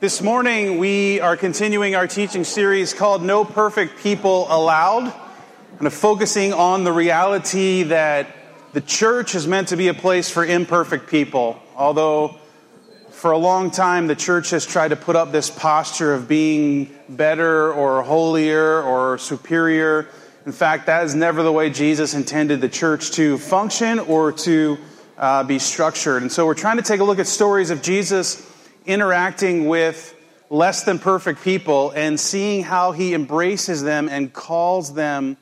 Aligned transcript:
This 0.00 0.22
morning, 0.22 0.78
we 0.78 1.18
are 1.18 1.36
continuing 1.36 1.96
our 1.96 2.06
teaching 2.06 2.44
series 2.44 2.94
called 2.94 3.20
No 3.20 3.44
Perfect 3.44 3.98
People 3.98 4.46
Allowed, 4.48 5.12
of 5.80 5.92
focusing 5.92 6.52
on 6.52 6.84
the 6.84 6.92
reality 6.92 7.82
that 7.82 8.28
the 8.74 8.80
church 8.80 9.34
is 9.34 9.48
meant 9.48 9.66
to 9.68 9.76
be 9.76 9.88
a 9.88 9.94
place 9.94 10.30
for 10.30 10.44
imperfect 10.44 11.10
people. 11.10 11.60
Although, 11.74 12.36
for 13.10 13.32
a 13.32 13.38
long 13.38 13.72
time, 13.72 14.06
the 14.06 14.14
church 14.14 14.50
has 14.50 14.64
tried 14.64 14.90
to 14.90 14.96
put 14.96 15.16
up 15.16 15.32
this 15.32 15.50
posture 15.50 16.14
of 16.14 16.28
being 16.28 16.94
better 17.08 17.72
or 17.72 18.04
holier 18.04 18.80
or 18.80 19.18
superior. 19.18 20.06
In 20.46 20.52
fact, 20.52 20.86
that 20.86 21.06
is 21.06 21.16
never 21.16 21.42
the 21.42 21.50
way 21.50 21.70
Jesus 21.70 22.14
intended 22.14 22.60
the 22.60 22.68
church 22.68 23.10
to 23.12 23.36
function 23.36 23.98
or 23.98 24.30
to 24.30 24.78
uh, 25.16 25.42
be 25.42 25.58
structured. 25.58 26.22
And 26.22 26.30
so, 26.30 26.46
we're 26.46 26.54
trying 26.54 26.76
to 26.76 26.84
take 26.84 27.00
a 27.00 27.04
look 27.04 27.18
at 27.18 27.26
stories 27.26 27.70
of 27.70 27.82
Jesus 27.82 28.47
interacting 28.86 29.66
with 29.68 30.14
less 30.50 30.84
than 30.84 30.98
perfect 30.98 31.42
people 31.42 31.90
and 31.90 32.18
seeing 32.18 32.62
how 32.62 32.92
he 32.92 33.14
embraces 33.14 33.82
them 33.82 34.08
and 34.08 34.32
calls 34.32 34.94
them 34.94 35.36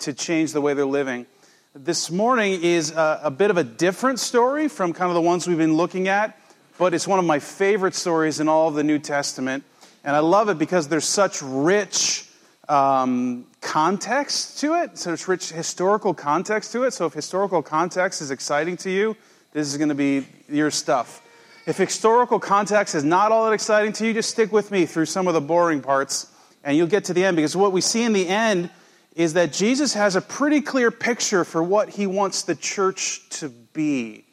to 0.00 0.12
change 0.12 0.52
the 0.52 0.60
way 0.60 0.74
they're 0.74 0.84
living. 0.84 1.26
This 1.74 2.10
morning 2.10 2.62
is 2.62 2.90
a, 2.90 3.20
a, 3.24 3.30
bit 3.30 3.50
of 3.50 3.56
a 3.56 3.64
different 3.64 4.18
story 4.18 4.68
from 4.68 4.92
kind 4.92 5.08
of 5.08 5.14
the 5.14 5.20
ones 5.20 5.46
we've 5.46 5.56
been 5.56 5.76
looking 5.76 6.08
at, 6.08 6.38
but 6.78 6.94
it's 6.94 7.06
one 7.06 7.18
of 7.18 7.24
my 7.24 7.38
favorite 7.38 7.94
stories 7.94 8.40
in 8.40 8.48
all 8.48 8.68
of 8.68 8.74
the 8.74 8.84
New 8.84 8.98
Testament. 8.98 9.64
And 10.02 10.16
I 10.16 10.18
love 10.18 10.48
it 10.48 10.58
because 10.58 10.88
there's 10.88 11.04
such 11.04 11.40
rich 11.42 12.28
um, 12.68 13.46
context 13.60 14.60
to 14.60 14.74
it, 14.74 14.98
such 14.98 15.28
rich 15.28 15.50
historical 15.50 16.14
context 16.14 16.72
to 16.72 16.84
it. 16.84 16.92
So 16.92 17.06
if 17.06 17.12
historical 17.12 17.62
context 17.62 18.22
is 18.22 18.30
exciting 18.30 18.76
to 18.78 18.90
you, 18.90 19.16
this 19.52 19.66
is 19.66 19.76
going 19.76 19.90
to 19.90 19.94
be 19.94 20.26
your 20.48 20.70
stuff. 20.70 21.22
If 21.70 21.78
historical 21.78 22.40
context 22.40 22.96
is 22.96 23.04
not 23.04 23.30
all 23.30 23.44
that 23.44 23.52
exciting 23.52 23.92
to 23.92 24.04
you, 24.04 24.12
just 24.12 24.30
stick 24.30 24.50
with 24.50 24.72
me 24.72 24.86
through 24.86 25.06
some 25.06 25.28
of 25.28 25.34
the 25.34 25.40
boring 25.40 25.82
parts 25.82 26.26
and 26.64 26.76
you'll 26.76 26.88
get 26.88 27.04
to 27.04 27.14
the 27.14 27.24
end 27.24 27.36
because 27.36 27.54
what 27.54 27.70
we 27.70 27.80
see 27.80 28.02
in 28.02 28.12
the 28.12 28.26
end 28.26 28.70
is 29.14 29.34
that 29.34 29.52
Jesus 29.52 29.94
has 29.94 30.16
a 30.16 30.20
pretty 30.20 30.62
clear 30.62 30.90
picture 30.90 31.44
for 31.44 31.62
what 31.62 31.90
he 31.90 32.08
wants 32.08 32.42
the 32.42 32.56
church 32.56 33.22
to 33.38 33.50
be. 33.50 34.24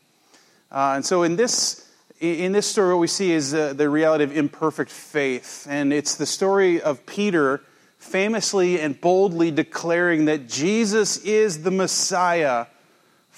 Uh, 0.72 0.94
and 0.96 1.06
so 1.06 1.22
in 1.22 1.36
this, 1.36 1.88
in 2.20 2.54
this 2.54 2.66
story, 2.66 2.96
what 2.96 3.02
we 3.02 3.08
see 3.08 3.32
is 3.32 3.54
uh, 3.54 3.74
the 3.74 3.88
reality 3.88 4.24
of 4.24 4.36
imperfect 4.36 4.90
faith. 4.90 5.68
And 5.70 5.94
it's 5.94 6.16
the 6.16 6.26
story 6.26 6.82
of 6.82 7.06
Peter 7.06 7.62
famously 8.00 8.82
and 8.82 9.00
boldly 9.00 9.52
declaring 9.52 10.26
that 10.26 10.48
Jesus 10.48 11.18
is 11.18 11.62
the 11.62 11.70
Messiah 11.70 12.66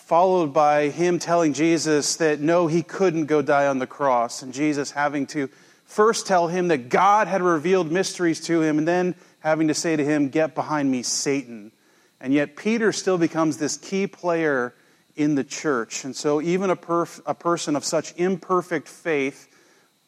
followed 0.09 0.51
by 0.51 0.89
him 0.89 1.19
telling 1.19 1.53
Jesus 1.53 2.15
that 2.15 2.39
no, 2.39 2.65
he 2.65 2.81
couldn't 2.81 3.27
go 3.27 3.43
die 3.43 3.67
on 3.67 3.77
the 3.77 3.85
cross, 3.85 4.41
and 4.41 4.55
Jesus 4.55 4.89
having 4.89 5.27
to 5.27 5.47
first 5.85 6.25
tell 6.25 6.47
him 6.47 6.69
that 6.69 6.89
God 6.89 7.27
had 7.27 7.43
revealed 7.43 7.91
mysteries 7.91 8.41
to 8.45 8.63
him, 8.63 8.79
and 8.79 8.87
then 8.87 9.13
having 9.41 9.67
to 9.67 9.75
say 9.75 9.95
to 9.95 10.03
him, 10.03 10.29
Get 10.29 10.55
behind 10.55 10.89
me, 10.89 11.03
Satan. 11.03 11.71
And 12.19 12.33
yet, 12.33 12.55
Peter 12.55 12.91
still 12.91 13.19
becomes 13.19 13.57
this 13.57 13.77
key 13.77 14.07
player 14.07 14.73
in 15.15 15.35
the 15.35 15.43
church. 15.43 16.03
And 16.03 16.15
so, 16.15 16.41
even 16.41 16.71
a, 16.71 16.75
perf- 16.75 17.21
a 17.27 17.35
person 17.35 17.75
of 17.75 17.85
such 17.85 18.15
imperfect 18.17 18.87
faith 18.87 19.47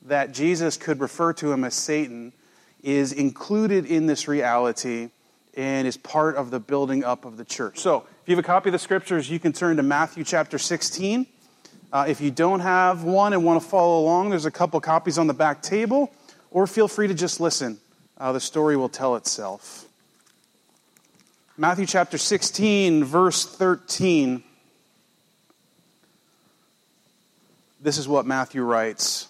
that 0.01 0.31
Jesus 0.31 0.77
could 0.77 0.99
refer 0.99 1.31
to 1.33 1.51
him 1.51 1.63
as 1.63 1.75
Satan 1.75 2.33
is 2.81 3.13
included 3.13 3.85
in 3.85 4.07
this 4.07 4.27
reality 4.27 5.11
and 5.53 5.87
is 5.87 5.95
part 5.95 6.37
of 6.37 6.49
the 6.49 6.59
building 6.59 7.03
up 7.03 7.23
of 7.23 7.37
the 7.37 7.45
church. 7.45 7.77
So, 7.77 8.07
you 8.31 8.37
have 8.37 8.45
a 8.45 8.47
copy 8.47 8.69
of 8.69 8.71
the 8.71 8.79
scriptures, 8.79 9.29
you 9.29 9.39
can 9.39 9.51
turn 9.51 9.75
to 9.75 9.83
Matthew 9.83 10.23
chapter 10.23 10.57
16. 10.57 11.27
Uh, 11.91 12.05
if 12.07 12.21
you 12.21 12.31
don't 12.31 12.61
have 12.61 13.03
one 13.03 13.33
and 13.33 13.43
want 13.43 13.61
to 13.61 13.67
follow 13.67 13.99
along, 13.99 14.29
there's 14.29 14.45
a 14.45 14.51
couple 14.51 14.79
copies 14.79 15.17
on 15.17 15.27
the 15.27 15.33
back 15.33 15.61
table, 15.61 16.09
or 16.49 16.65
feel 16.65 16.87
free 16.87 17.09
to 17.09 17.13
just 17.13 17.41
listen. 17.41 17.77
Uh, 18.17 18.31
the 18.31 18.39
story 18.39 18.77
will 18.77 18.87
tell 18.87 19.17
itself. 19.17 19.85
Matthew 21.57 21.85
chapter 21.85 22.17
16, 22.17 23.03
verse 23.03 23.45
13. 23.45 24.41
This 27.81 27.97
is 27.97 28.07
what 28.07 28.25
Matthew 28.25 28.63
writes. 28.63 29.27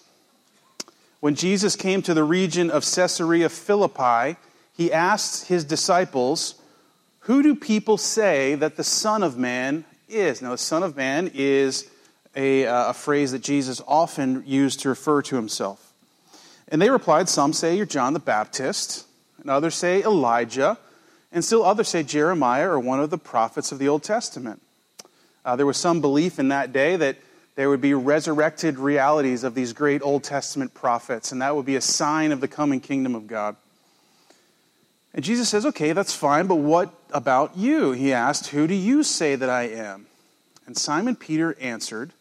When 1.21 1.33
Jesus 1.33 1.75
came 1.75 2.03
to 2.03 2.13
the 2.13 2.23
region 2.23 2.69
of 2.69 2.83
Caesarea 2.83 3.49
Philippi, 3.49 4.37
he 4.77 4.93
asked 4.93 5.47
his 5.47 5.63
disciples, 5.63 6.60
Who 7.25 7.43
do 7.43 7.55
people 7.55 7.97
say 7.97 8.55
that 8.55 8.77
the 8.77 8.83
Son 8.83 9.21
of 9.21 9.37
Man 9.37 9.85
is? 10.09 10.41
Now, 10.41 10.51
the 10.51 10.57
Son 10.57 10.81
of 10.81 10.95
Man 10.95 11.29
is 11.33 11.89
a, 12.35 12.65
uh, 12.65 12.89
a 12.89 12.93
phrase 12.93 13.31
that 13.31 13.43
Jesus 13.43 13.81
often 13.87 14.43
used 14.47 14.79
to 14.81 14.89
refer 14.89 15.21
to 15.23 15.35
himself. 15.35 15.93
And 16.67 16.81
they 16.81 16.89
replied, 16.89 17.29
Some 17.29 17.53
say 17.53 17.77
you're 17.77 17.85
John 17.85 18.13
the 18.13 18.19
Baptist, 18.19 19.05
and 19.39 19.49
others 19.49 19.75
say 19.75 20.01
Elijah, 20.01 20.79
and 21.31 21.45
still 21.45 21.63
others 21.63 21.89
say 21.89 22.01
Jeremiah 22.01 22.69
or 22.69 22.79
one 22.79 22.99
of 22.99 23.11
the 23.11 23.17
prophets 23.17 23.71
of 23.71 23.77
the 23.77 23.87
Old 23.87 24.03
Testament. 24.03 24.61
Uh, 25.45 25.55
there 25.55 25.65
was 25.65 25.77
some 25.77 26.01
belief 26.01 26.39
in 26.39 26.47
that 26.47 26.73
day 26.73 26.95
that 26.95 27.17
there 27.55 27.69
would 27.69 27.81
be 27.81 27.93
resurrected 27.93 28.79
realities 28.79 29.43
of 29.43 29.53
these 29.53 29.73
great 29.73 30.01
Old 30.01 30.23
Testament 30.23 30.73
prophets, 30.73 31.31
and 31.31 31.41
that 31.41 31.55
would 31.55 31.65
be 31.65 31.75
a 31.75 31.81
sign 31.81 32.31
of 32.31 32.41
the 32.41 32.47
coming 32.47 32.79
kingdom 32.79 33.13
of 33.13 33.27
God. 33.27 33.55
And 35.13 35.23
Jesus 35.23 35.49
says, 35.49 35.65
Okay, 35.65 35.91
that's 35.91 36.13
fine, 36.15 36.47
but 36.47 36.55
what 36.55 37.00
about 37.13 37.57
you? 37.57 37.91
He 37.91 38.13
asked, 38.13 38.47
Who 38.47 38.67
do 38.67 38.73
you 38.73 39.03
say 39.03 39.35
that 39.35 39.49
I 39.49 39.63
am? 39.63 40.07
And 40.65 40.77
Simon 40.77 41.15
Peter 41.15 41.57
answered, 41.59 42.11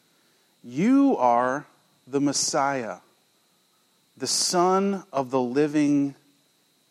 You 0.63 1.17
are 1.17 1.67
the 2.07 2.21
Messiah, 2.21 2.97
the 4.17 4.27
Son 4.27 5.05
of 5.13 5.31
the 5.31 5.41
living 5.41 6.15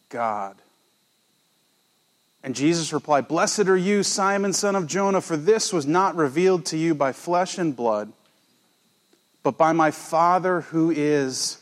God. 0.10 0.56
And 2.44 2.56
Jesus 2.56 2.94
replied, 2.94 3.28
Blessed 3.28 3.68
are 3.68 3.78
you, 3.78 4.04
Simon, 4.04 4.54
son 4.54 4.76
of 4.76 4.88
Jonah, 4.88 5.22
for 5.22 5.36
this 5.36 5.74
was 5.74 5.86
not 5.86 6.16
revealed 6.16 6.66
to 6.68 6.78
you 6.78 6.96
by 6.96 7.12
flesh 7.12 7.58
and 7.58 7.76
blood, 7.76 8.12
but 9.44 9.58
by 9.58 9.74
my 9.74 9.92
Father 9.92 10.62
who 10.62 10.90
is 10.90 11.58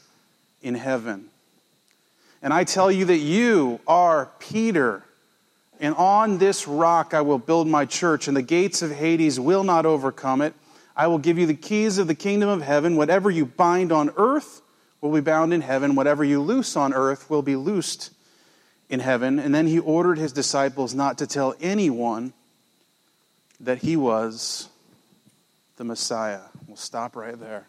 in 0.62 0.76
heaven. 0.76 1.30
And 2.42 2.54
I 2.54 2.64
tell 2.64 2.92
you 2.92 3.06
that 3.06 3.18
you 3.18 3.80
are 3.88 4.30
Peter, 4.40 5.04
and 5.80 5.96
on 5.96 6.38
this 6.38 6.68
rock 6.68 7.14
I 7.14 7.22
will 7.22 7.38
build 7.38 7.68
my 7.68 7.86
church, 7.86 8.28
and 8.28 8.36
the 8.36 8.42
gates 8.42 8.82
of 8.82 8.92
Hades 8.92 9.40
will 9.40 9.64
not 9.64 9.86
overcome 9.86 10.42
it. 10.42 10.54
I 10.96 11.08
will 11.08 11.20
give 11.20 11.38
you 11.38 11.46
the 11.46 11.54
keys 11.54 12.00
of 12.00 12.08
the 12.08 12.16
kingdom 12.16 12.50
of 12.50 12.62
heaven. 12.62 12.96
Whatever 12.96 13.30
you 13.30 13.46
bind 13.46 13.92
on 13.92 14.12
earth 14.18 14.62
will 15.00 15.12
be 15.12 15.22
bound 15.22 15.54
in 15.54 15.62
heaven. 15.62 15.94
Whatever 15.94 16.24
you 16.24 16.42
loose 16.42 16.76
on 16.76 16.94
earth 16.94 17.30
will 17.30 17.44
be 17.44 17.56
loosed 17.56 18.12
in 18.90 19.00
heaven. 19.00 19.38
And 19.38 19.54
then 19.54 19.68
he 19.68 19.78
ordered 19.78 20.18
his 20.18 20.32
disciples 20.32 20.96
not 20.96 21.20
to 21.20 21.28
tell 21.28 21.54
anyone 21.62 22.34
that 23.60 23.80
he 23.80 23.96
was 23.96 24.70
the 25.76 25.84
Messiah. 25.84 26.42
We'll 26.68 26.78
stop 26.78 27.16
right 27.16 27.40
there. 27.40 27.68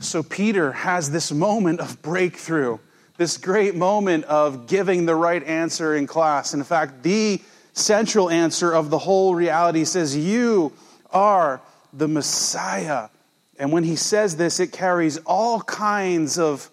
So 0.00 0.22
Peter 0.22 0.72
has 0.72 1.10
this 1.10 1.30
moment 1.32 1.80
of 1.80 2.00
breakthrough 2.00 2.78
this 3.16 3.36
great 3.36 3.76
moment 3.76 4.24
of 4.24 4.66
giving 4.66 5.06
the 5.06 5.14
right 5.14 5.42
answer 5.44 5.94
in 5.94 6.06
class. 6.06 6.52
In 6.52 6.64
fact, 6.64 7.02
the 7.02 7.40
central 7.72 8.28
answer 8.28 8.72
of 8.72 8.90
the 8.90 8.98
whole 8.98 9.34
reality 9.34 9.84
says, 9.84 10.16
You 10.16 10.72
are 11.10 11.60
the 11.92 12.08
Messiah. 12.08 13.08
And 13.56 13.70
when 13.70 13.84
he 13.84 13.94
says 13.94 14.36
this, 14.36 14.58
it 14.58 14.72
carries 14.72 15.18
all 15.18 15.60
kinds 15.60 16.38
of, 16.38 16.68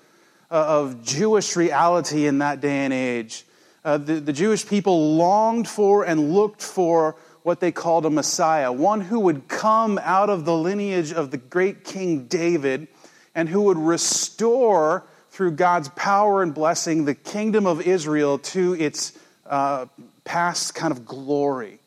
uh, 0.49 0.65
of 0.67 1.03
Jewish 1.03 1.55
reality 1.55 2.25
in 2.25 2.39
that 2.39 2.59
day 2.59 2.85
and 2.85 2.93
age. 2.93 3.45
Uh, 3.85 3.97
the, 3.97 4.15
the 4.15 4.33
Jewish 4.33 4.67
people 4.67 5.15
longed 5.15 5.67
for 5.67 6.03
and 6.03 6.33
looked 6.33 6.63
for 6.63 7.15
what 7.43 7.59
they 7.59 7.71
called 7.71 8.05
a 8.05 8.09
Messiah, 8.09 8.71
one 8.71 9.01
who 9.01 9.19
would 9.19 9.47
come 9.47 9.99
out 10.03 10.29
of 10.29 10.45
the 10.45 10.55
lineage 10.55 11.11
of 11.11 11.31
the 11.31 11.37
great 11.37 11.83
King 11.83 12.25
David 12.25 12.87
and 13.33 13.49
who 13.49 13.63
would 13.63 13.77
restore 13.77 15.05
through 15.41 15.49
God's 15.49 15.89
power 15.89 16.43
and 16.43 16.53
blessing, 16.53 17.05
the 17.05 17.15
kingdom 17.15 17.65
of 17.65 17.81
Israel 17.81 18.37
to 18.37 18.75
its 18.75 19.17
uh, 19.47 19.87
past 20.23 20.75
kind 20.75 20.91
of 20.91 21.03
glory. 21.03 21.79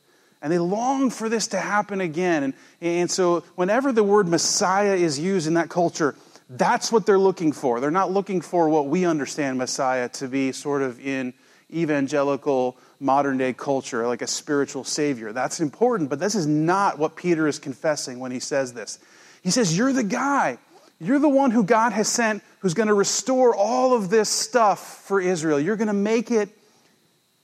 And 0.43 0.53
they 0.53 0.59
long 0.59 1.09
for 1.09 1.29
this 1.29 1.47
to 1.49 1.61
happen 1.61 2.01
again. 2.01 2.43
And, 2.43 2.55
and 2.81 3.09
so, 3.09 3.45
whenever 3.55 3.93
the 3.93 4.03
word 4.03 4.27
Messiah 4.27 4.97
is 4.97 5.21
used 5.21 5.47
in 5.47 5.55
that 5.55 5.69
culture, 5.69 6.17
that's 6.51 6.91
what 6.91 7.07
they're 7.07 7.17
looking 7.17 7.53
for. 7.53 7.79
They're 7.79 7.93
not 7.93 8.11
looking 8.11 8.41
for 8.41 8.69
what 8.69 8.89
we 8.89 9.05
understand 9.05 9.57
Messiah 9.57 10.09
to 10.09 10.27
be 10.27 10.51
sort 10.51 10.83
of 10.83 10.99
in 10.99 11.33
evangelical 11.73 12.77
modern 12.99 13.39
day 13.39 13.53
culture, 13.53 14.05
like 14.09 14.23
a 14.23 14.27
spiritual 14.27 14.83
savior. 14.83 15.33
That's 15.33 15.61
important, 15.61 16.11
but 16.11 16.19
this 16.19 16.35
is 16.35 16.49
not 16.49 16.99
what 16.99 17.15
Peter 17.15 17.47
is 17.47 17.61
confessing 17.61 18.19
when 18.19 18.33
he 18.33 18.41
says 18.41 18.73
this. 18.73 18.99
He 19.45 19.53
says, 19.53 19.79
You're 19.79 19.93
the 19.93 20.03
guy. 20.03 20.59
You're 21.01 21.19
the 21.19 21.29
one 21.29 21.51
who 21.51 21.65
God 21.65 21.93
has 21.93 22.09
sent 22.09 22.43
who's 22.65 22.73
going 22.73 22.89
to 22.89 22.95
restore 22.95 23.55
all 23.55 23.93
of 23.93 24.09
this 24.09 24.31
stuff 24.31 25.05
for 25.05 25.21
Israel. 25.21 25.61
You're 25.61 25.77
going 25.77 25.89
to 25.89 25.93
make 25.93 26.31
it 26.31 26.49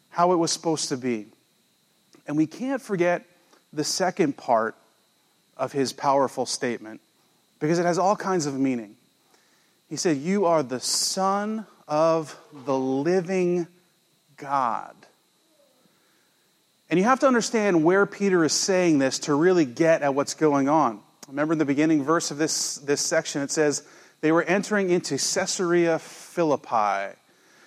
how 0.09 0.33
it 0.33 0.37
was 0.37 0.51
supposed 0.51 0.89
to 0.89 0.97
be. 0.97 1.27
And 2.27 2.39
we 2.39 2.47
can't 2.47 2.81
forget 2.81 3.27
the 3.71 3.85
second 3.85 4.39
part 4.39 4.77
of 5.59 5.73
his 5.73 5.93
powerful 5.93 6.47
statement 6.47 7.03
because 7.59 7.79
it 7.79 7.85
has 7.85 7.99
all 7.99 8.17
kinds 8.17 8.47
of 8.47 8.59
meaning. 8.59 8.97
He 9.91 9.97
said, 9.97 10.17
You 10.17 10.47
are 10.47 10.63
the 10.63 10.81
Son 10.81 11.67
of 11.87 12.35
the 12.65 12.79
living 12.79 13.67
God. 14.39 14.97
And 16.89 16.99
you 16.99 17.05
have 17.05 17.21
to 17.21 17.27
understand 17.27 17.85
where 17.85 18.07
Peter 18.07 18.43
is 18.43 18.55
saying 18.55 19.01
this 19.01 19.19
to 19.19 19.35
really 19.35 19.67
get 19.67 20.01
at 20.01 20.15
what's 20.15 20.33
going 20.33 20.71
on. 20.71 21.03
Remember 21.29 21.53
in 21.53 21.59
the 21.59 21.67
beginning 21.67 22.05
verse 22.05 22.31
of 22.31 22.39
this, 22.39 22.77
this 22.77 23.03
section, 23.03 23.43
it 23.43 23.51
says, 23.51 23.83
They 24.21 24.33
were 24.33 24.43
entering 24.43 24.91
into 24.91 25.17
Caesarea 25.17 25.99
Philippi. 25.99 27.17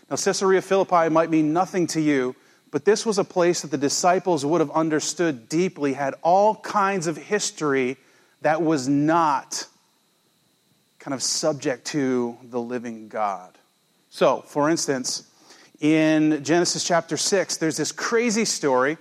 Now, 0.10 0.18
Caesarea 0.18 0.62
Philippi 0.62 1.10
might 1.10 1.30
mean 1.30 1.54
nothing 1.54 1.88
to 1.88 2.02
you, 2.02 2.36
but 2.72 2.86
this 2.86 3.06
was 3.06 3.18
a 3.18 3.24
place 3.24 3.62
that 3.62 3.72
the 3.72 3.78
disciples 3.78 4.46
would 4.46 4.62
have 4.62 4.72
understood 4.72 5.50
deeply, 5.50 5.94
had 5.94 6.16
all 6.22 6.56
kinds 6.56 7.08
of 7.08 7.18
history 7.18 7.98
that 8.42 8.62
was 8.62 8.88
not 8.88 9.68
kind 11.00 11.14
of 11.14 11.24
subject 11.24 11.86
to 11.86 12.38
the 12.44 12.60
living 12.60 13.08
God. 13.08 13.58
So, 14.10 14.44
for 14.48 14.70
instance, 14.70 15.28
in 15.80 16.44
Genesis 16.44 16.84
chapter 16.84 17.18
6, 17.18 17.58
there's 17.58 17.78
this 17.78 17.92
crazy 17.92 18.46
story 18.46 18.98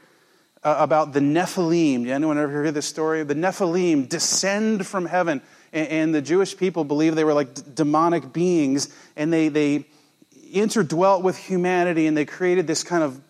uh, 0.65 0.77
about 0.79 1.13
the 1.13 1.21
Nephilim. 1.21 2.05
Did 2.05 2.13
anyone 2.13 2.39
ever 2.39 2.63
hear 2.63 2.73
this 2.73 2.87
story? 2.87 3.23
The 3.25 3.35
Nephilim 3.35 4.09
descend 4.09 4.87
from 4.87 5.07
heaven, 5.07 5.43
and, 5.73 5.89
and 5.89 6.15
the 6.15 6.23
Jewish 6.23 6.57
people 6.57 6.85
believed 6.85 7.17
they 7.17 7.25
were 7.25 7.35
like 7.35 7.55
d- 7.55 7.63
demonic 7.75 8.33
beings, 8.33 8.95
and 9.17 9.33
they, 9.33 9.49
they 9.49 9.87
interdwelt 10.53 11.23
with 11.23 11.37
humanity, 11.37 12.07
and 12.07 12.17
they 12.17 12.25
created 12.25 12.67
this 12.67 12.83
kind 12.85 13.03
of 13.03 13.21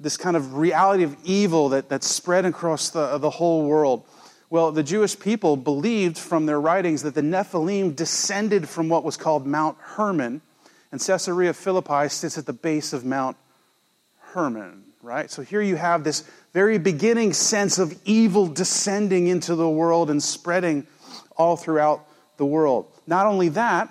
this 0.00 0.16
kind 0.16 0.36
of 0.36 0.54
reality 0.54 1.02
of 1.02 1.14
evil 1.24 1.70
that, 1.70 1.90
that 1.90 2.02
spread 2.02 2.46
across 2.46 2.90
the, 2.90 3.18
the 3.18 3.28
whole 3.28 3.66
world. 3.66 4.04
Well, 4.48 4.72
the 4.72 4.82
Jewish 4.82 5.18
people 5.18 5.56
believed 5.56 6.16
from 6.18 6.46
their 6.46 6.60
writings 6.60 7.02
that 7.02 7.14
the 7.14 7.20
Nephilim 7.20 7.94
descended 7.94 8.68
from 8.68 8.88
what 8.88 9.04
was 9.04 9.16
called 9.16 9.46
Mount 9.46 9.76
Hermon, 9.78 10.40
and 10.90 11.00
Caesarea 11.00 11.52
Philippi 11.52 12.08
sits 12.08 12.38
at 12.38 12.46
the 12.46 12.52
base 12.52 12.92
of 12.92 13.04
Mount 13.04 13.36
Hermon, 14.32 14.84
right? 15.02 15.30
So 15.30 15.42
here 15.42 15.60
you 15.60 15.76
have 15.76 16.02
this 16.02 16.24
very 16.52 16.78
beginning 16.78 17.32
sense 17.32 17.78
of 17.78 17.96
evil 18.04 18.46
descending 18.46 19.28
into 19.28 19.54
the 19.54 19.68
world 19.68 20.10
and 20.10 20.22
spreading 20.22 20.86
all 21.40 21.56
throughout 21.56 22.06
the 22.36 22.44
world. 22.44 22.86
Not 23.06 23.24
only 23.24 23.48
that, 23.50 23.88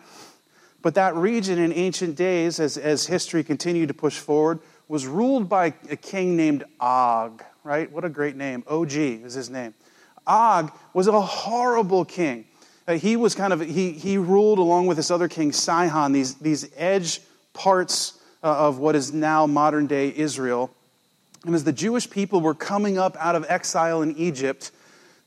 but 0.84 0.94
that 0.94 1.16
region 1.16 1.58
in 1.58 1.74
ancient 1.74 2.16
days, 2.16 2.60
as, 2.60 2.78
as 2.78 3.08
history 3.08 3.44
continued 3.44 3.88
to 3.88 3.96
push 3.96 4.20
forward, 4.20 4.60
was 4.88 5.08
ruled 5.08 5.50
by 5.50 5.74
a 5.90 5.96
king 5.96 6.38
named 6.38 6.64
Og, 6.80 7.44
right? 7.64 7.92
What 7.92 8.06
a 8.06 8.10
great 8.10 8.36
name. 8.36 8.64
Og 8.68 8.94
is 8.94 9.34
his 9.34 9.50
name. 9.50 9.74
Og 10.28 10.72
was 10.94 11.08
a 11.08 11.20
horrible 11.20 12.06
king. 12.06 12.46
Uh, 12.88 12.94
he 12.94 13.16
was 13.16 13.34
kind 13.34 13.52
of, 13.52 13.62
he, 13.62 13.94
he 13.94 14.20
ruled 14.20 14.60
along 14.60 14.86
with 14.86 14.98
this 14.98 15.10
other 15.10 15.28
king, 15.28 15.52
Sihon, 15.52 16.12
these, 16.12 16.36
these 16.36 16.70
edge 16.78 17.20
parts 17.54 18.14
uh, 18.44 18.68
of 18.68 18.78
what 18.78 18.96
is 18.96 19.12
now 19.12 19.48
modern 19.48 19.88
day 19.88 20.14
Israel. 20.16 20.70
And 21.46 21.56
as 21.56 21.64
the 21.64 21.74
Jewish 21.74 22.10
people 22.10 22.42
were 22.42 22.54
coming 22.54 23.00
up 23.00 23.18
out 23.18 23.36
of 23.36 23.44
exile 23.50 24.04
in 24.04 24.16
Egypt, 24.18 24.72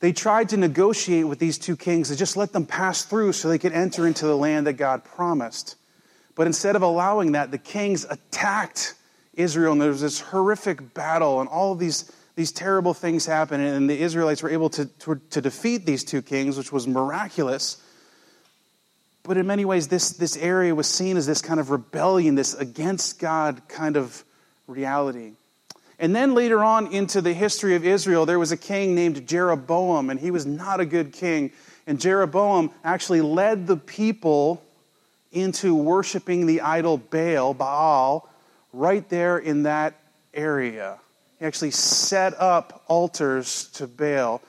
they 0.03 0.13
tried 0.13 0.49
to 0.49 0.57
negotiate 0.57 1.29
with 1.29 1.39
these 1.39 1.59
two 1.59 1.77
kings 1.77 2.09
to 2.09 2.17
just 2.17 2.37
let 2.37 2.53
them 2.53 2.67
pass 2.67 3.05
through 3.05 3.33
so 3.33 3.49
they 3.49 3.57
could 3.57 3.73
enter 3.73 4.05
into 4.05 4.27
the 4.27 4.37
land 4.37 4.67
that 4.67 4.73
God 4.73 5.05
promised. 5.05 5.77
But 6.35 6.49
instead 6.49 6.75
of 6.75 6.83
allowing 6.83 7.33
that, 7.33 7.53
the 7.53 7.59
kings 7.59 8.05
attacked 8.11 8.97
Israel, 9.35 9.71
and 9.71 9.81
there 9.81 9.91
was 9.91 10.01
this 10.01 10.19
horrific 10.19 10.93
battle, 10.93 11.39
and 11.39 11.49
all 11.49 11.71
of 11.71 11.79
these, 11.79 12.11
these 12.35 12.51
terrible 12.51 12.95
things 12.95 13.27
happened, 13.27 13.63
and 13.63 13.89
the 13.89 13.97
Israelites 13.97 14.43
were 14.43 14.51
able 14.51 14.71
to, 14.71 14.87
to, 14.87 15.21
to 15.31 15.41
defeat 15.41 15.87
these 15.87 16.03
two 16.03 16.21
kings, 16.21 16.59
which 16.59 16.73
was 16.73 16.89
miraculous. 16.89 17.81
But 19.23 19.37
in 19.37 19.47
many 19.47 19.65
ways, 19.65 19.87
this, 19.87 20.11
this 20.11 20.37
area 20.37 20.75
was 20.75 20.89
seen 20.89 21.17
as 21.17 21.29
this 21.29 21.41
kind 21.41 21.61
of 21.61 21.71
rebellion, 21.71 22.35
this 22.35 22.55
against 22.55 23.21
God 23.21 23.63
kind 23.69 23.97
of 23.97 24.25
reality. 24.67 25.35
And 26.03 26.17
then 26.17 26.35
later 26.35 26.65
on 26.65 26.89
into 26.89 27.21
the 27.21 27.33
history 27.33 27.77
of 27.77 27.87
Israel, 27.87 28.27
there 28.27 28.41
was 28.41 28.51
a 28.51 28.57
king 28.57 28.97
named 28.97 29.25
Jeroboam, 29.25 30.11
and 30.11 30.19
he 30.19 30.33
was 30.33 30.45
not 30.45 30.81
a 30.81 30.85
good 30.85 31.13
king. 31.13 31.53
And 31.87 32.01
Jeroboam 32.01 32.73
actually 32.83 33.21
led 33.21 33.69
the 33.69 33.77
people 33.77 34.61
into 35.31 35.77
worshiping 35.77 36.47
the 36.47 36.61
idol 36.61 36.99
Baal, 36.99 37.55
Baal, 37.55 38.29
right 38.73 39.09
there 39.11 39.39
in 39.39 39.63
that 39.63 39.95
area. 40.35 40.99
He 41.39 41.45
actually 41.45 41.71
set 41.71 42.35
up 42.37 42.83
altars 42.89 43.67
to 43.75 43.87
Baal 43.87 44.43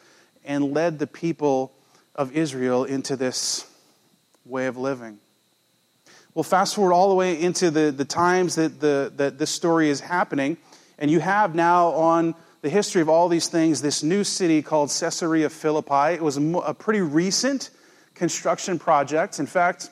and 0.44 0.74
led 0.74 0.98
the 0.98 1.06
people 1.08 1.72
of 2.16 2.36
Israel 2.36 2.84
into 2.84 3.16
this 3.16 3.70
way 4.44 4.66
of 4.66 4.76
living. 4.76 5.20
Well, 6.34 6.42
fast 6.42 6.74
forward 6.74 6.94
all 6.94 7.10
the 7.10 7.16
way 7.16 7.40
into 7.40 7.70
the, 7.70 7.92
the 7.92 8.06
times 8.06 8.56
that, 8.56 8.80
the, 8.80 9.14
that 9.18 9.38
this 9.38 9.52
story 9.52 9.90
is 9.90 10.00
happening, 10.00 10.58
and 10.98 11.10
you 11.10 11.20
have 11.20 11.56
now 11.56 11.88
on 11.90 12.36
the 12.62 12.70
history 12.70 13.02
of 13.02 13.10
all 13.10 13.28
these 13.28 13.48
things 13.48 13.82
this 13.82 14.04
new 14.04 14.24
city 14.24 14.62
called 14.62 14.90
Caesarea 14.90 15.50
Philippi. 15.50 16.14
It 16.14 16.24
was 16.24 16.38
a, 16.38 16.74
pretty 16.74 17.02
recent 17.02 17.70
construction 18.16 18.80
project. 18.80 19.40
In 19.40 19.46
fact, 19.46 19.90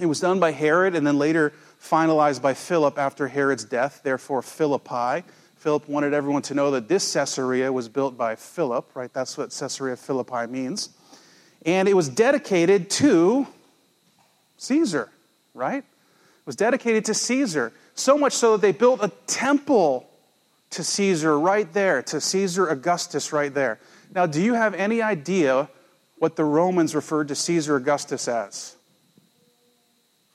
it 0.00 0.06
was 0.06 0.18
done 0.18 0.40
by 0.40 0.52
Herod 0.52 0.94
and 0.96 1.06
then 1.06 1.18
later 1.18 1.52
finalized 1.80 2.42
by 2.42 2.54
Philip 2.54 2.98
after 2.98 3.28
Herod's 3.28 3.64
death, 3.64 4.00
therefore 4.02 4.42
Philippi. 4.42 5.24
Philip 5.56 5.88
wanted 5.88 6.14
everyone 6.14 6.40
to 6.42 6.54
know 6.54 6.70
that 6.70 6.88
this 6.88 7.12
Caesarea 7.12 7.70
was 7.70 7.88
built 7.88 8.16
by 8.16 8.34
Philip, 8.34 8.90
right? 8.94 9.12
That's 9.12 9.36
what 9.36 9.50
Caesarea 9.50 9.96
Philippi 9.96 10.46
means. 10.46 10.88
And 11.66 11.86
it 11.86 11.94
was 11.94 12.08
dedicated 12.08 12.88
to 12.90 13.46
Caesar, 14.56 15.10
right? 15.52 15.84
It 15.84 16.46
was 16.46 16.56
dedicated 16.56 17.04
to 17.06 17.14
Caesar. 17.14 17.74
So 17.94 18.16
much 18.16 18.32
so 18.32 18.52
that 18.52 18.62
they 18.62 18.72
built 18.72 19.00
a 19.02 19.12
temple 19.26 20.09
to 20.70 20.84
Caesar 20.84 21.38
right 21.38 21.70
there, 21.72 22.02
to 22.02 22.20
Caesar 22.20 22.68
Augustus 22.68 23.32
right 23.32 23.52
there. 23.52 23.80
Now, 24.14 24.26
do 24.26 24.40
you 24.40 24.54
have 24.54 24.74
any 24.74 25.02
idea 25.02 25.68
what 26.18 26.36
the 26.36 26.44
Romans 26.44 26.94
referred 26.94 27.28
to 27.28 27.34
Caesar 27.34 27.76
Augustus 27.76 28.28
as? 28.28 28.76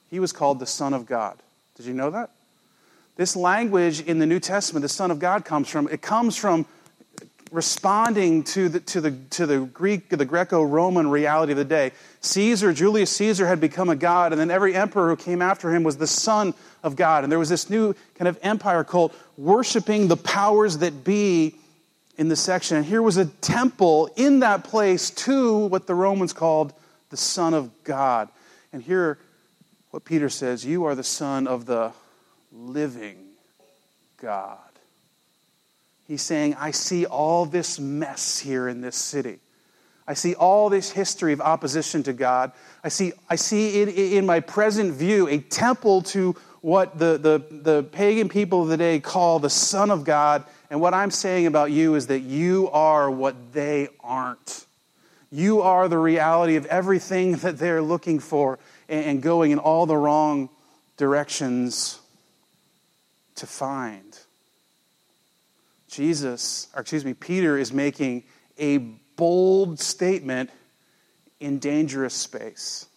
He 0.09 0.19
was 0.19 0.31
called 0.31 0.59
the 0.59 0.65
Son 0.65 0.93
of 0.93 1.05
God. 1.05 1.41
Did 1.75 1.85
you 1.85 1.93
know 1.93 2.11
that? 2.11 2.31
This 3.15 3.35
language 3.35 4.01
in 4.01 4.19
the 4.19 4.25
New 4.25 4.39
Testament, 4.39 4.81
the 4.81 4.89
Son 4.89 5.09
of 5.09 5.19
God, 5.19 5.45
comes 5.45 5.69
from, 5.69 5.87
it 5.87 6.01
comes 6.01 6.35
from 6.35 6.65
responding 7.55 8.43
to 8.43 8.69
the, 8.69 8.79
to 8.81 9.01
the, 9.01 9.11
to 9.31 9.45
the 9.45 9.59
Greek, 9.61 10.09
the 10.09 10.25
Greco-Roman 10.25 11.09
reality 11.09 11.53
of 11.53 11.57
the 11.57 11.65
day. 11.65 11.91
Caesar, 12.21 12.73
Julius 12.73 13.09
Caesar 13.11 13.47
had 13.47 13.61
become 13.61 13.89
a 13.89 13.95
god, 13.95 14.33
and 14.33 14.39
then 14.39 14.51
every 14.51 14.75
emperor 14.75 15.09
who 15.09 15.15
came 15.15 15.41
after 15.41 15.73
him 15.73 15.83
was 15.83 15.97
the 15.97 16.07
son 16.07 16.53
of 16.83 16.95
God. 16.95 17.23
And 17.23 17.31
there 17.31 17.39
was 17.39 17.49
this 17.49 17.69
new 17.69 17.95
kind 18.15 18.27
of 18.27 18.37
empire 18.43 18.83
cult 18.83 19.15
worshiping 19.37 20.07
the 20.07 20.17
powers 20.17 20.79
that 20.79 21.03
be 21.03 21.55
in 22.17 22.27
the 22.27 22.35
section. 22.35 22.77
And 22.77 22.85
here 22.85 23.01
was 23.01 23.17
a 23.17 23.25
temple 23.25 24.09
in 24.15 24.41
that 24.41 24.63
place 24.63 25.09
to 25.11 25.57
what 25.67 25.87
the 25.87 25.95
Romans 25.95 26.33
called 26.33 26.73
the 27.09 27.17
Son 27.17 27.53
of 27.53 27.71
God. 27.83 28.29
And 28.73 28.81
here 28.83 29.17
what 29.91 30.03
Peter 30.03 30.29
says 30.29 30.65
you 30.65 30.85
are 30.85 30.95
the 30.95 31.03
Son 31.03 31.47
of 31.47 31.65
the 31.65 31.93
living 32.51 33.17
God. 34.17 34.64
He's 36.07 36.21
saying, 36.21 36.55
I 36.55 36.71
see 36.71 37.05
all 37.05 37.45
this 37.45 37.79
mess 37.79 38.39
here 38.39 38.67
in 38.67 38.81
this 38.81 38.95
city. 38.95 39.39
I 40.07 40.13
see 40.13 40.35
all 40.35 40.69
this 40.69 40.91
history 40.91 41.33
of 41.33 41.41
opposition 41.41 42.03
to 42.03 42.13
God. 42.13 42.51
I 42.83 42.89
see, 42.89 43.13
I 43.27 43.35
see 43.35 43.81
in, 43.81 43.89
in 43.89 44.25
my 44.25 44.39
present 44.39 44.93
view 44.93 45.27
a 45.27 45.39
temple 45.39 46.03
to 46.03 46.35
what 46.61 46.99
the, 46.99 47.17
the, 47.17 47.43
the 47.49 47.83
pagan 47.83 48.29
people 48.29 48.63
of 48.63 48.69
the 48.69 48.77
day 48.77 48.99
call 48.99 49.39
the 49.39 49.49
Son 49.49 49.89
of 49.89 50.03
God. 50.03 50.43
And 50.69 50.79
what 50.79 50.93
I'm 50.93 51.11
saying 51.11 51.47
about 51.47 51.71
you 51.71 51.95
is 51.95 52.07
that 52.07 52.19
you 52.19 52.69
are 52.71 53.09
what 53.09 53.53
they 53.53 53.87
aren't. 53.99 54.65
You 55.31 55.61
are 55.61 55.87
the 55.87 55.97
reality 55.97 56.55
of 56.55 56.67
everything 56.67 57.35
that 57.37 57.57
they're 57.57 57.81
looking 57.81 58.19
for 58.19 58.59
and 58.87 59.23
going 59.23 59.51
in 59.51 59.57
all 59.57 59.87
the 59.87 59.97
wrong 59.97 60.49
directions 60.97 61.99
to 63.35 63.47
find. 63.47 64.14
Jesus, 65.95 66.67
or 66.75 66.81
excuse 66.81 67.05
me, 67.05 67.13
Peter 67.13 67.57
is 67.57 67.71
making 67.71 68.23
a 68.57 68.77
bold 69.15 69.79
statement 69.79 70.49
in 71.39 71.59
dangerous 71.59 72.13
space. 72.13 72.87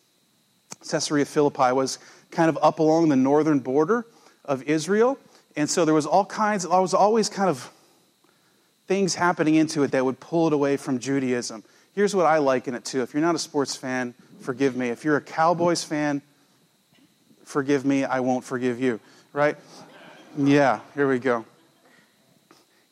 Caesarea 0.88 1.24
Philippi 1.24 1.72
was 1.72 1.98
kind 2.30 2.48
of 2.48 2.58
up 2.60 2.80
along 2.80 3.08
the 3.08 3.16
northern 3.16 3.60
border 3.60 4.04
of 4.44 4.62
Israel, 4.64 5.18
and 5.56 5.70
so 5.70 5.84
there 5.84 5.94
was 5.94 6.06
all 6.06 6.24
kinds, 6.24 6.68
there 6.68 6.80
was 6.80 6.94
always 6.94 7.28
kind 7.28 7.48
of 7.48 7.70
things 8.86 9.14
happening 9.14 9.54
into 9.54 9.82
it 9.82 9.92
that 9.92 10.04
would 10.04 10.18
pull 10.18 10.48
it 10.48 10.52
away 10.52 10.76
from 10.76 10.98
Judaism. 10.98 11.62
Here's 11.94 12.16
what 12.16 12.26
I 12.26 12.38
liken 12.38 12.74
it 12.74 12.84
to. 12.86 13.02
If 13.02 13.12
you're 13.12 13.22
not 13.22 13.34
a 13.34 13.38
sports 13.38 13.76
fan, 13.76 14.14
forgive 14.40 14.76
me. 14.76 14.88
If 14.88 15.04
you're 15.04 15.16
a 15.16 15.20
Cowboys 15.20 15.84
fan, 15.84 16.22
forgive 17.44 17.84
me, 17.84 18.04
I 18.04 18.20
won't 18.20 18.44
forgive 18.44 18.80
you, 18.80 18.98
right? 19.32 19.56
Yeah, 20.36 20.80
here 20.94 21.08
we 21.08 21.18
go. 21.18 21.44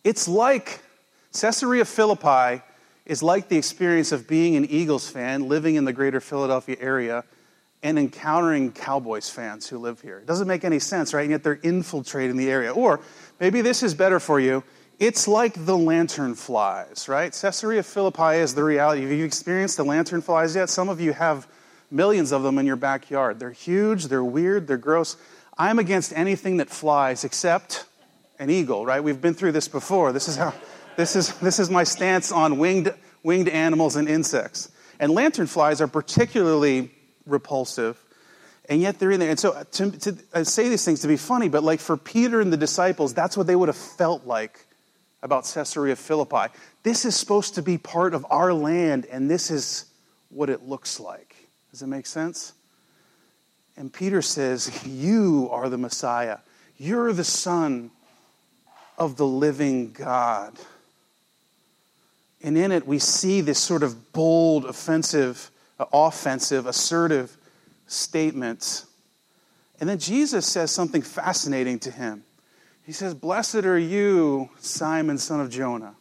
It's 0.07 0.29
like 0.29 0.79
Caesarea 1.33 1.85
Philippi 1.85 2.63
is 3.07 3.25
like 3.25 3.49
the 3.49 3.57
experience 3.57 4.13
of 4.13 4.29
being 4.29 4.55
an 4.55 4.65
Eagles 4.67 5.11
fan 5.11 5.49
living 5.49 5.75
in 5.75 5.85
the 5.85 5.93
greater 5.93 6.21
Philadelphia 6.21 6.77
area 6.79 7.25
and 7.83 7.99
encountering 7.99 8.71
Cowboys 8.71 9.29
fans 9.29 9.67
who 9.67 9.79
live 9.79 10.01
here. 10.01 10.19
It 10.21 10.27
doesn't 10.27 10.47
make 10.47 10.63
any 10.63 10.79
sense, 10.79 11.13
right? 11.13 11.23
And 11.23 11.33
yet 11.33 11.43
they're 11.43 11.55
infiltrating 11.55 12.37
the 12.37 12.49
area. 12.49 12.73
Or 12.73 13.01
maybe 13.41 13.63
this 13.63 13.83
is 13.83 13.95
better 13.95 14.21
for 14.21 14.39
you. 14.39 14.63
It's 15.01 15.27
like 15.27 15.67
the 15.67 15.77
lantern 15.77 16.37
flies, 16.37 17.09
right? 17.09 17.33
Caesarea 17.33 17.83
Philippi 17.83 18.37
is 18.37 18.55
the 18.55 18.63
reality. 18.63 19.03
Have 19.03 19.11
you 19.11 19.25
experienced 19.25 19.77
the 19.77 19.85
lantern 19.85 20.23
flies 20.23 20.55
yet? 20.55 20.71
Some 20.71 20.89
of 20.89 21.01
you 21.01 21.15
have 21.15 21.49
millions 21.91 22.31
of 22.31 22.45
them 22.45 22.59
in 22.59 22.67
your 22.67 22.77
backyard. 22.77 23.41
They're 23.41 23.51
huge, 23.51 24.05
they're 24.05 24.23
weird, 24.23 24.69
they're 24.69 24.77
gross. 24.77 25.17
I'm 25.59 25.81
against 25.81 26.13
anything 26.13 26.59
that 26.59 26.71
flies 26.71 27.25
except 27.25 27.87
an 28.39 28.51
eagle, 28.51 28.85
right? 28.85 29.03
We've 29.03 29.21
been 29.21 29.35
through 29.35 29.53
this 29.53 29.69
before. 29.69 30.13
This 30.13 30.29
is 30.29 30.37
how 30.37 30.55
this 30.97 31.17
is 31.17 31.33
this 31.39 31.59
is 31.59 31.71
my 31.71 31.85
stance 31.85 32.33
on 32.33 32.59
winged 32.59 32.93
winged 33.23 33.49
animals 33.49 33.97
and 33.97 34.09
insects. 34.09 34.71
And 34.99 35.13
lanternflies 35.13 35.81
are 35.81 35.89
particularly 35.89 36.91
repulsive, 37.27 38.03
and 38.69 38.81
yet 38.81 38.99
they're 38.99 39.11
in 39.11 39.21
there. 39.21 39.31
And 39.31 39.39
so 39.39 39.53
uh, 39.53 39.65
to, 39.73 39.91
to 39.91 40.17
I 40.33 40.43
say 40.45 40.69
these 40.69 40.85
things 40.85 41.01
to 41.01 41.09
be 41.09 41.17
funny, 41.17 41.49
but 41.49 41.63
like 41.63 41.81
for 41.81 41.97
Peter 41.97 42.41
and 42.41 42.53
the 42.53 42.57
disciples, 42.57 43.13
that's 43.13 43.37
what 43.37 43.47
they 43.47 43.57
would 43.57 43.69
have 43.69 43.77
felt 43.77 44.27
like 44.27 44.65
about 45.23 45.51
Caesarea 45.53 45.97
Philippi. 45.97 46.53
This 46.83 47.05
is 47.05 47.17
supposed 47.17 47.57
to 47.57 47.63
be 47.63 47.79
part 47.79 48.15
of 48.15 48.25
our 48.31 48.53
land, 48.53 49.07
and 49.07 49.31
this 49.31 49.51
is 49.51 49.87
what 50.29 50.49
it 50.51 50.63
looks 50.63 51.01
like. 51.01 51.35
Does 51.71 51.83
it 51.83 51.89
make 51.89 52.07
sense? 52.07 52.53
And 53.77 53.93
Peter 53.93 54.23
says, 54.23 54.87
You 54.87 55.49
are 55.51 55.69
the 55.69 55.79
Messiah. 55.79 56.39
You're 56.79 57.13
the 57.13 57.25
Son 57.25 57.91
of 58.99 59.17
the 59.17 59.27
living 59.27 59.93
God. 59.93 60.57
And 62.43 62.57
in 62.57 62.73
it, 62.73 62.87
we 62.87 62.99
see 62.99 63.41
this 63.41 63.59
sort 63.59 63.83
of 63.83 64.13
bold, 64.13 64.65
offensive, 64.65 65.51
uh, 65.79 65.87
offensive, 65.93 66.67
assertive 66.67 67.37
statement. 67.87 68.85
And 69.81 69.89
then 69.89 69.99
Jesus 69.99 70.47
says 70.47 70.71
something 70.71 71.03
fascinating 71.03 71.79
to 71.81 71.91
him. 71.91 72.25
He 72.85 72.93
says, 72.93 73.15
Blessed 73.15 73.65
are 73.65 73.79
you, 73.79 74.49
Simon, 74.61 75.19
son 75.19 75.41
of 75.41 75.51
Jonah. 75.51 75.95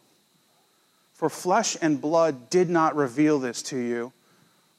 For 1.14 1.28
flesh 1.28 1.76
and 1.80 2.00
blood 2.00 2.50
did 2.50 2.68
not 2.68 2.94
reveal 2.94 3.38
this 3.38 3.62
to 3.64 3.76
you, 3.78 4.12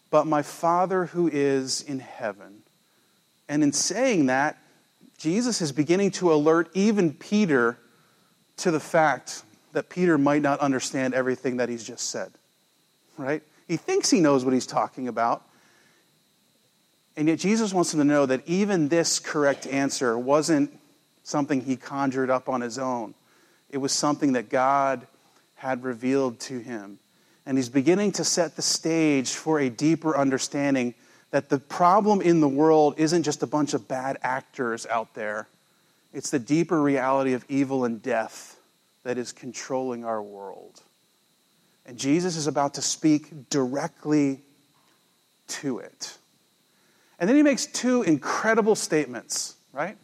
but 0.10 0.28
my 0.28 0.42
Father 0.42 1.08
who 1.08 1.28
is 1.28 1.82
in 1.82 2.00
heaven. 2.00 2.62
And 3.50 3.64
in 3.64 3.74
saying 3.74 4.28
that, 4.28 4.58
Jesus 5.18 5.62
is 5.62 5.72
beginning 5.72 6.12
to 6.12 6.32
alert 6.32 6.70
even 6.74 7.12
Peter 7.14 7.78
to 8.58 8.72
the 8.72 8.80
fact 8.80 9.44
that 9.74 9.90
Peter 9.90 10.18
might 10.18 10.42
not 10.42 10.60
understand 10.60 11.14
everything 11.14 11.58
that 11.58 11.70
he's 11.70 11.84
just 11.84 12.10
said. 12.10 12.32
Right? 13.18 13.44
He 13.68 13.78
thinks 13.78 14.10
he 14.10 14.20
knows 14.20 14.46
what 14.46 14.54
he's 14.54 14.68
talking 14.68 15.08
about. 15.08 15.44
And 17.16 17.28
yet 17.28 17.40
Jesus 17.40 17.74
wants 17.74 17.94
him 17.94 18.00
to 18.00 18.06
know 18.06 18.26
that 18.26 18.42
even 18.46 18.90
this 18.90 19.20
correct 19.20 19.66
answer 19.66 20.18
wasn't 20.18 20.72
something 21.24 21.62
he 21.62 21.76
conjured 21.76 22.30
up 22.30 22.48
on 22.48 22.62
his 22.62 22.78
own. 22.78 23.14
It 23.70 23.78
was 23.78 23.92
something 23.92 24.34
that 24.34 24.50
God 24.50 25.08
had 25.56 25.84
revealed 25.84 26.40
to 26.42 26.60
him. 26.60 27.00
And 27.46 27.58
he's 27.58 27.70
beginning 27.70 28.14
to 28.14 28.24
set 28.24 28.56
the 28.56 28.62
stage 28.62 29.32
for 29.32 29.60
a 29.60 29.70
deeper 29.70 30.16
understanding 30.16 30.94
that 31.32 31.50
the 31.50 31.60
problem 31.60 32.22
in 32.22 32.40
the 32.40 32.48
world 32.48 32.96
isn't 32.98 33.24
just 33.24 33.44
a 33.44 33.48
bunch 33.48 33.74
of 33.74 33.88
bad 33.88 34.18
actors 34.22 34.86
out 34.86 35.14
there, 35.14 35.48
it's 36.18 36.32
the 36.32 36.40
deeper 36.40 36.82
reality 36.82 37.34
of 37.34 37.46
evil 37.48 37.86
and 37.86 38.02
death 38.02 38.60
that 39.04 39.20
is 39.20 39.32
controlling 39.32 40.04
our 40.04 40.20
world. 40.20 40.82
And 41.86 41.96
Jesus 41.96 42.36
is 42.36 42.48
about 42.48 42.74
to 42.74 42.82
speak 42.82 43.52
directly 43.52 44.42
to 45.48 45.78
it. 45.78 46.18
And 47.20 47.30
then 47.30 47.38
he 47.38 47.44
makes 47.44 47.68
two 47.68 48.02
incredible 48.02 48.74
statements, 48.74 49.58
right? 49.72 49.96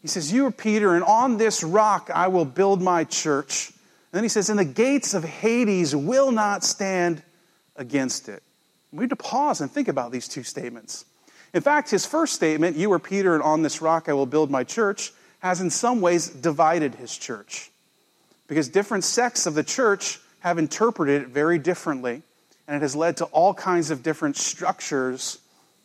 He 0.00 0.06
says, 0.06 0.32
You 0.32 0.46
are 0.46 0.52
Peter, 0.52 0.94
and 0.94 1.02
on 1.02 1.38
this 1.38 1.64
rock 1.64 2.08
I 2.14 2.28
will 2.28 2.44
build 2.44 2.80
my 2.80 3.02
church. 3.02 3.70
And 3.70 3.76
then 4.12 4.22
he 4.22 4.28
says, 4.28 4.48
And 4.48 4.60
the 4.60 4.64
gates 4.64 5.12
of 5.12 5.24
Hades 5.24 5.94
will 5.94 6.30
not 6.30 6.62
stand 6.62 7.20
against 7.74 8.28
it. 8.28 8.44
We 8.92 9.00
need 9.00 9.10
to 9.10 9.16
pause 9.16 9.60
and 9.60 9.68
think 9.68 9.88
about 9.88 10.12
these 10.12 10.28
two 10.28 10.44
statements. 10.44 11.04
In 11.52 11.62
fact, 11.62 11.90
his 11.90 12.06
first 12.06 12.32
statement, 12.32 12.76
You 12.76 12.92
are 12.92 13.00
Peter, 13.00 13.34
and 13.34 13.42
on 13.42 13.62
this 13.62 13.82
rock 13.82 14.08
I 14.08 14.12
will 14.12 14.26
build 14.26 14.48
my 14.48 14.62
church, 14.62 15.12
has 15.42 15.60
in 15.60 15.70
some 15.70 16.00
ways 16.00 16.28
divided 16.28 16.94
his 16.94 17.18
church. 17.18 17.70
Because 18.46 18.68
different 18.68 19.02
sects 19.02 19.44
of 19.46 19.54
the 19.54 19.64
church 19.64 20.20
have 20.40 20.56
interpreted 20.56 21.22
it 21.22 21.28
very 21.28 21.58
differently, 21.58 22.22
and 22.66 22.76
it 22.76 22.82
has 22.82 22.94
led 22.94 23.16
to 23.18 23.24
all 23.26 23.52
kinds 23.52 23.90
of 23.90 24.02
different 24.02 24.36
structures 24.36 25.38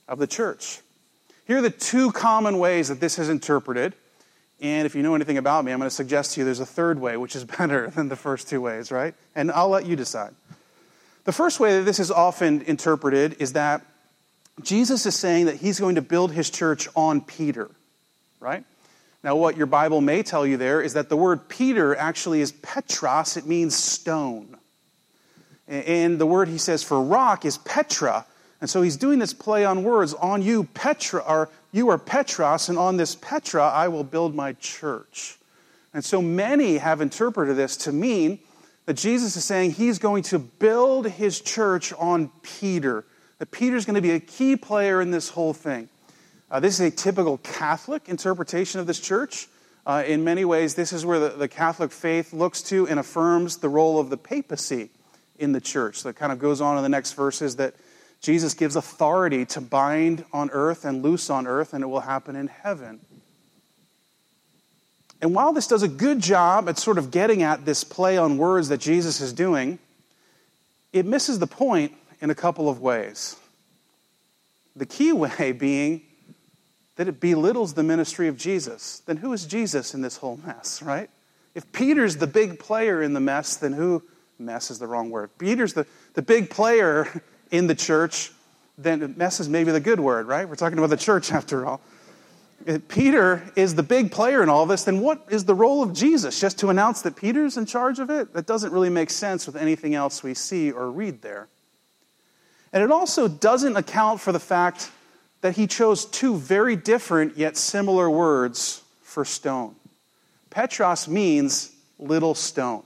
of 0.08 0.20
the 0.20 0.28
church. 0.28 0.80
Here 1.46 1.58
are 1.58 1.62
the 1.62 1.72
two 1.72 2.12
common 2.12 2.60
ways 2.60 2.90
that 2.90 3.00
this 3.00 3.18
is 3.18 3.30
interpreted. 3.30 3.94
And 4.62 4.86
if 4.86 4.96
you 4.96 5.02
know 5.02 5.16
anything 5.16 5.38
about 5.38 5.66
me, 5.66 5.72
I'm 5.72 5.80
going 5.80 5.90
to 5.90 5.96
suggest 5.96 6.34
to 6.34 6.42
you 6.42 6.46
there's 6.46 6.60
a 6.60 6.66
third 6.66 7.00
way, 7.00 7.18
which 7.18 7.36
is 7.36 7.44
better 7.58 7.90
than 7.90 8.10
the 8.10 8.16
first 8.16 8.48
two 8.48 8.62
ways, 8.62 8.92
right? 8.92 9.16
And 9.36 9.52
I'll 9.52 9.70
let 9.70 9.86
you 9.86 9.96
decide. 9.96 10.36
The 11.24 11.32
first 11.34 11.60
way 11.60 11.78
that 11.80 11.84
this 11.84 12.00
is 12.00 12.12
often 12.12 12.62
interpreted 12.62 13.38
is 13.40 13.54
that 13.54 13.82
Jesus 14.62 15.06
is 15.06 15.16
saying 15.16 15.48
that 15.48 15.56
he's 15.56 15.80
going 15.80 15.96
to 15.96 16.02
build 16.02 16.32
his 16.32 16.50
church 16.50 16.88
on 16.96 17.22
Peter, 17.22 17.70
right? 18.40 18.64
Now, 19.24 19.36
what 19.36 19.58
your 19.58 19.66
Bible 19.66 20.00
may 20.00 20.24
tell 20.24 20.46
you 20.46 20.58
there 20.58 20.82
is 20.82 20.94
that 20.94 21.10
the 21.10 21.18
word 21.18 21.50
Peter 21.50 21.96
actually 21.96 22.42
is 22.42 22.52
Petros, 22.52 23.36
it 23.36 23.46
means 23.46 23.76
stone. 23.76 24.58
And 25.68 26.18
the 26.18 26.26
word 26.26 26.48
he 26.48 26.58
says 26.58 26.84
for 26.84 27.02
rock 27.02 27.44
is 27.44 27.58
Petra. 27.58 28.26
And 28.62 28.70
so 28.70 28.82
he's 28.82 28.98
doing 28.98 29.20
this 29.20 29.34
play 29.34 29.66
on 29.66 29.84
words 29.84 30.14
on 30.14 30.42
you, 30.42 30.64
Petra, 30.64 31.22
or 31.28 31.50
you 31.72 31.90
are 31.90 31.98
Petros, 31.98 32.70
and 32.70 32.78
on 32.78 32.98
this 32.98 33.16
Petra 33.16 33.68
I 33.68 33.88
will 33.88 34.04
build 34.04 34.34
my 34.34 34.54
church. 34.54 35.38
And 35.94 36.04
so 36.04 36.22
many 36.22 36.78
have 36.78 37.02
interpreted 37.02 37.56
this 37.56 37.78
to 37.78 37.92
mean 37.92 38.40
that 38.86 38.96
Jesus 38.96 39.36
is 39.36 39.44
saying 39.44 39.72
he's 39.72 40.00
going 40.00 40.24
to 40.24 40.40
build 40.40 41.08
his 41.08 41.42
church 41.42 41.92
on 41.94 42.32
Peter, 42.42 43.04
that 43.40 43.52
Peter's 43.52 43.86
going 43.86 43.96
to 43.96 44.02
be 44.02 44.12
a 44.12 44.20
key 44.20 44.56
player 44.56 45.02
in 45.02 45.12
this 45.12 45.30
whole 45.30 45.54
thing. 45.54 45.90
Uh, 46.50 46.62
this 46.62 46.80
is 46.80 46.88
a 46.88 46.92
typical 46.92 47.38
Catholic 47.40 48.08
interpretation 48.08 48.80
of 48.80 48.88
this 48.88 49.00
church. 49.00 49.48
Uh, 49.86 50.04
in 50.06 50.24
many 50.24 50.46
ways, 50.46 50.76
this 50.76 50.94
is 50.94 51.06
where 51.06 51.20
the, 51.20 51.30
the, 51.30 51.48
Catholic 51.48 51.92
faith 51.92 52.32
looks 52.32 52.62
to 52.62 52.88
and 52.88 53.00
affirms 53.00 53.58
the 53.58 53.68
role 53.68 54.00
of 54.00 54.10
the 54.10 54.18
papacy 54.18 54.90
in 55.38 55.52
the 55.52 55.60
church. 55.60 55.98
So 56.00 56.14
kind 56.14 56.32
of 56.32 56.40
goes 56.40 56.62
on 56.62 56.78
in 56.78 56.84
the 56.84 56.90
next 56.90 57.14
verses 57.14 57.58
that 57.58 57.76
Jesus 58.22 58.54
gives 58.54 58.78
authority 58.78 59.46
to 59.48 59.62
bind 59.62 60.24
on 60.32 60.50
earth 60.52 60.86
and 60.86 61.04
loose 61.04 61.30
on 61.30 61.48
earth, 61.48 61.74
and 61.74 61.84
it 61.84 61.88
will 61.88 62.00
happen 62.00 62.36
in 62.38 62.48
heaven. 62.48 63.00
And 65.22 65.36
while 65.36 65.52
this 65.52 65.68
does 65.68 65.84
a 65.84 65.88
good 65.88 66.22
job 66.22 66.70
at 66.70 66.78
sort 66.78 66.98
of 66.98 67.12
getting 67.12 67.44
at 67.44 67.66
this 67.66 67.84
play 67.84 68.18
on 68.18 68.38
words 68.38 68.70
that 68.70 68.80
Jesus 68.80 69.20
is 69.20 69.34
doing, 69.34 69.80
it 70.94 71.06
misses 71.06 71.40
the 71.40 71.48
point 71.48 71.94
in 72.22 72.30
a 72.30 72.36
couple 72.36 72.70
of 72.70 72.80
ways. 72.80 73.36
The 74.76 74.86
key 74.86 75.12
way 75.12 75.52
being 75.52 76.04
that 76.98 77.08
it 77.08 77.20
belittles 77.20 77.74
the 77.74 77.84
ministry 77.84 78.28
of 78.28 78.38
Jesus. 78.38 79.02
Then 79.06 79.18
who 79.18 79.32
is 79.32 79.46
Jesus 79.46 79.94
in 79.94 80.02
this 80.02 80.18
whole 80.18 80.40
mess, 80.46 80.82
right? 80.82 81.10
If 81.56 81.72
Peter's 81.72 82.18
the 82.18 82.28
big 82.28 82.60
player 82.60 83.02
in 83.02 83.14
the 83.14 83.20
mess, 83.20 83.56
then 83.56 83.74
who? 83.74 84.04
Mess 84.40 84.70
is 84.70 84.78
the 84.78 84.86
wrong 84.86 85.10
word. 85.10 85.32
Peter's 85.40 85.74
the, 85.74 85.88
the 86.14 86.22
big 86.22 86.50
player 86.50 87.24
in 87.50 87.66
the 87.66 87.74
church, 87.74 88.32
then 88.78 89.16
mess 89.18 89.40
is 89.40 89.50
maybe 89.50 89.72
the 89.72 89.80
good 89.80 90.00
word, 90.00 90.28
right? 90.28 90.48
We're 90.48 90.56
talking 90.56 90.78
about 90.78 90.92
the 90.92 90.98
church 90.98 91.32
after 91.32 91.66
all. 91.66 91.82
If 92.66 92.88
Peter 92.88 93.44
is 93.56 93.76
the 93.76 93.84
big 93.84 94.12
player 94.12 94.44
in 94.44 94.50
all 94.50 94.66
this, 94.66 94.84
then 94.84 95.00
what 95.00 95.26
is 95.30 95.46
the 95.46 95.56
role 95.56 95.82
of 95.82 95.94
Jesus? 95.94 96.40
Just 96.40 96.60
to 96.60 96.70
announce 96.70 97.02
that 97.04 97.16
Peter's 97.16 97.58
in 97.58 97.66
charge 97.66 98.00
of 98.00 98.10
it? 98.10 98.34
That 98.34 98.46
doesn't 98.46 98.72
really 98.72 98.90
make 98.90 99.10
sense 99.10 99.46
with 99.46 99.56
anything 99.56 99.96
else 99.96 100.24
we 100.24 100.34
see 100.34 100.72
or 100.72 100.92
read 100.92 101.22
there. 101.22 101.48
And 102.74 102.84
it 102.84 102.92
also 102.92 103.28
doesn't 103.28 103.76
account 103.76 104.20
for 104.20 104.32
the 104.32 104.40
fact 104.40 104.92
that 105.48 105.56
he 105.56 105.66
chose 105.66 106.04
two 106.04 106.36
very 106.36 106.76
different 106.76 107.38
yet 107.38 107.56
similar 107.56 108.10
words 108.10 108.82
for 109.02 109.24
stone. 109.24 109.74
Petros 110.50 111.08
means 111.08 111.72
little 111.98 112.36
stone. 112.36 112.84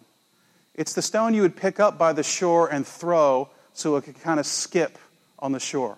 It's 0.75 0.93
the 0.93 1.01
stone 1.01 1.33
you 1.33 1.41
would 1.41 1.55
pick 1.55 1.79
up 1.79 1.97
by 1.97 2.13
the 2.13 2.21
shore 2.21 2.71
and 2.71 2.85
throw 2.85 3.49
so 3.73 3.95
it 3.95 4.03
could 4.03 4.21
kind 4.21 4.39
of 4.39 4.45
skip 4.45 4.99
on 5.39 5.53
the 5.53 5.59
shore. 5.59 5.97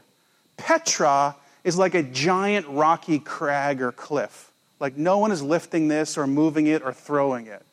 Petra 0.55 1.35
is 1.65 1.77
like 1.77 1.95
a 1.95 2.03
giant 2.03 2.65
rocky 2.69 3.19
crag 3.19 3.81
or 3.81 3.91
cliff. 3.91 4.49
Like 4.79 4.95
no 4.95 5.17
one 5.17 5.33
is 5.33 5.43
lifting 5.43 5.89
this 5.89 6.17
or 6.17 6.27
moving 6.27 6.67
it 6.67 6.81
or 6.81 6.93
throwing 6.93 7.47
it. 7.47 7.65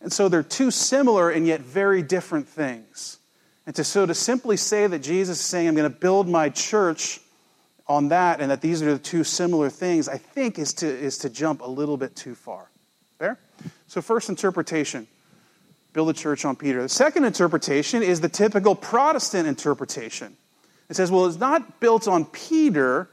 And 0.00 0.12
so 0.12 0.28
they're 0.28 0.44
two 0.44 0.70
similar 0.70 1.30
and 1.30 1.48
yet 1.48 1.62
very 1.62 2.02
different 2.02 2.46
things. 2.46 3.18
And 3.66 3.74
to, 3.74 3.82
so 3.82 4.06
to 4.06 4.14
simply 4.14 4.56
say 4.56 4.86
that 4.86 5.00
Jesus 5.00 5.40
is 5.40 5.44
saying, 5.44 5.66
I'm 5.66 5.74
going 5.74 5.92
to 5.92 5.98
build 5.98 6.28
my 6.28 6.48
church 6.48 7.18
on 7.90 8.06
that 8.08 8.40
and 8.40 8.52
that 8.52 8.60
these 8.60 8.82
are 8.82 8.92
the 8.92 8.98
two 9.00 9.24
similar 9.24 9.68
things, 9.68 10.08
I 10.08 10.16
think 10.16 10.60
is 10.60 10.74
to, 10.74 10.86
is 10.86 11.18
to 11.18 11.28
jump 11.28 11.60
a 11.60 11.66
little 11.66 11.96
bit 11.96 12.14
too 12.14 12.36
far. 12.36 12.70
There? 13.18 13.36
So, 13.88 14.00
first 14.00 14.28
interpretation 14.28 15.08
build 15.92 16.08
a 16.08 16.12
church 16.12 16.44
on 16.44 16.54
Peter. 16.54 16.82
The 16.82 16.88
second 16.88 17.24
interpretation 17.24 18.04
is 18.04 18.20
the 18.20 18.28
typical 18.28 18.76
Protestant 18.76 19.48
interpretation. 19.48 20.36
It 20.88 20.94
says, 20.94 21.10
well, 21.10 21.26
it's 21.26 21.40
not 21.40 21.80
built 21.80 22.06
on 22.06 22.26
Peter, 22.26 23.10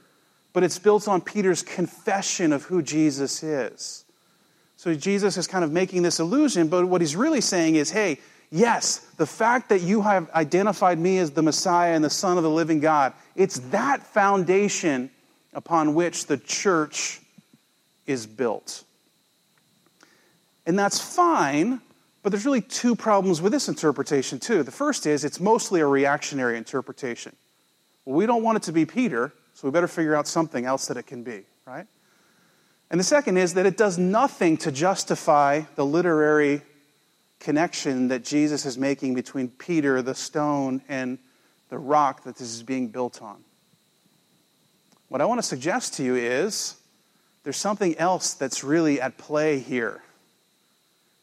but 0.53 0.63
it's 0.63 0.77
built 0.77 1.07
on 1.07 1.21
Peter's 1.21 1.63
confession 1.63 2.53
of 2.53 2.63
who 2.63 2.83
Jesus 2.83 3.41
is. 3.41 4.05
So 4.75 4.93
Jesus 4.93 5.37
is 5.37 5.47
kind 5.47 5.63
of 5.63 5.71
making 5.71 6.03
this 6.03 6.19
illusion, 6.19 6.67
but 6.67 6.85
what 6.85 7.01
he's 7.01 7.15
really 7.15 7.41
saying 7.41 7.75
is, 7.75 7.89
hey, 7.89 8.19
yes, 8.51 8.99
the 9.17 9.25
fact 9.25 9.69
that 9.69 9.81
you 9.81 10.01
have 10.01 10.29
identified 10.31 10.99
me 10.99 11.17
as 11.17 11.31
the 11.31 11.41
Messiah 11.41 11.93
and 11.93 12.03
the 12.03 12.09
Son 12.09 12.37
of 12.37 12.43
the 12.43 12.49
living 12.49 12.79
God, 12.79 13.13
it's 13.35 13.59
that 13.71 14.03
foundation 14.03 15.09
upon 15.53 15.93
which 15.95 16.27
the 16.27 16.37
church 16.37 17.19
is 18.05 18.25
built. 18.25 18.83
And 20.65 20.77
that's 20.77 20.99
fine, 20.99 21.81
but 22.23 22.31
there's 22.31 22.45
really 22.45 22.61
two 22.61 22.95
problems 22.95 23.41
with 23.41 23.53
this 23.53 23.69
interpretation, 23.69 24.39
too. 24.39 24.63
The 24.63 24.71
first 24.71 25.05
is 25.05 25.23
it's 25.23 25.39
mostly 25.39 25.79
a 25.81 25.87
reactionary 25.87 26.57
interpretation. 26.57 27.35
Well, 28.05 28.15
we 28.15 28.25
don't 28.25 28.43
want 28.43 28.57
it 28.57 28.63
to 28.63 28.71
be 28.71 28.85
Peter, 28.85 29.33
so 29.53 29.67
we 29.67 29.71
better 29.71 29.87
figure 29.87 30.15
out 30.15 30.27
something 30.27 30.65
else 30.65 30.87
that 30.87 30.97
it 30.97 31.07
can 31.07 31.23
be, 31.23 31.43
right? 31.65 31.87
And 32.89 32.99
the 32.99 33.03
second 33.03 33.37
is 33.37 33.53
that 33.55 33.65
it 33.65 33.75
does 33.75 33.97
nothing 33.97 34.57
to 34.57 34.71
justify 34.71 35.63
the 35.75 35.85
literary 35.85 36.61
connection 37.39 38.09
that 38.09 38.23
Jesus 38.23 38.65
is 38.65 38.77
making 38.77 39.13
between 39.13 39.49
Peter, 39.49 40.01
the 40.01 40.15
stone, 40.15 40.81
and 40.89 41.17
the 41.69 41.77
rock 41.77 42.23
that 42.23 42.37
this 42.37 42.53
is 42.53 42.63
being 42.63 42.87
built 42.87 43.21
on. 43.21 43.43
What 45.09 45.21
I 45.21 45.25
want 45.25 45.39
to 45.39 45.47
suggest 45.47 45.95
to 45.95 46.03
you 46.03 46.15
is 46.15 46.75
there's 47.43 47.57
something 47.57 47.97
else 47.97 48.33
that's 48.33 48.63
really 48.63 48.99
at 48.99 49.17
play 49.17 49.59
here. 49.59 50.01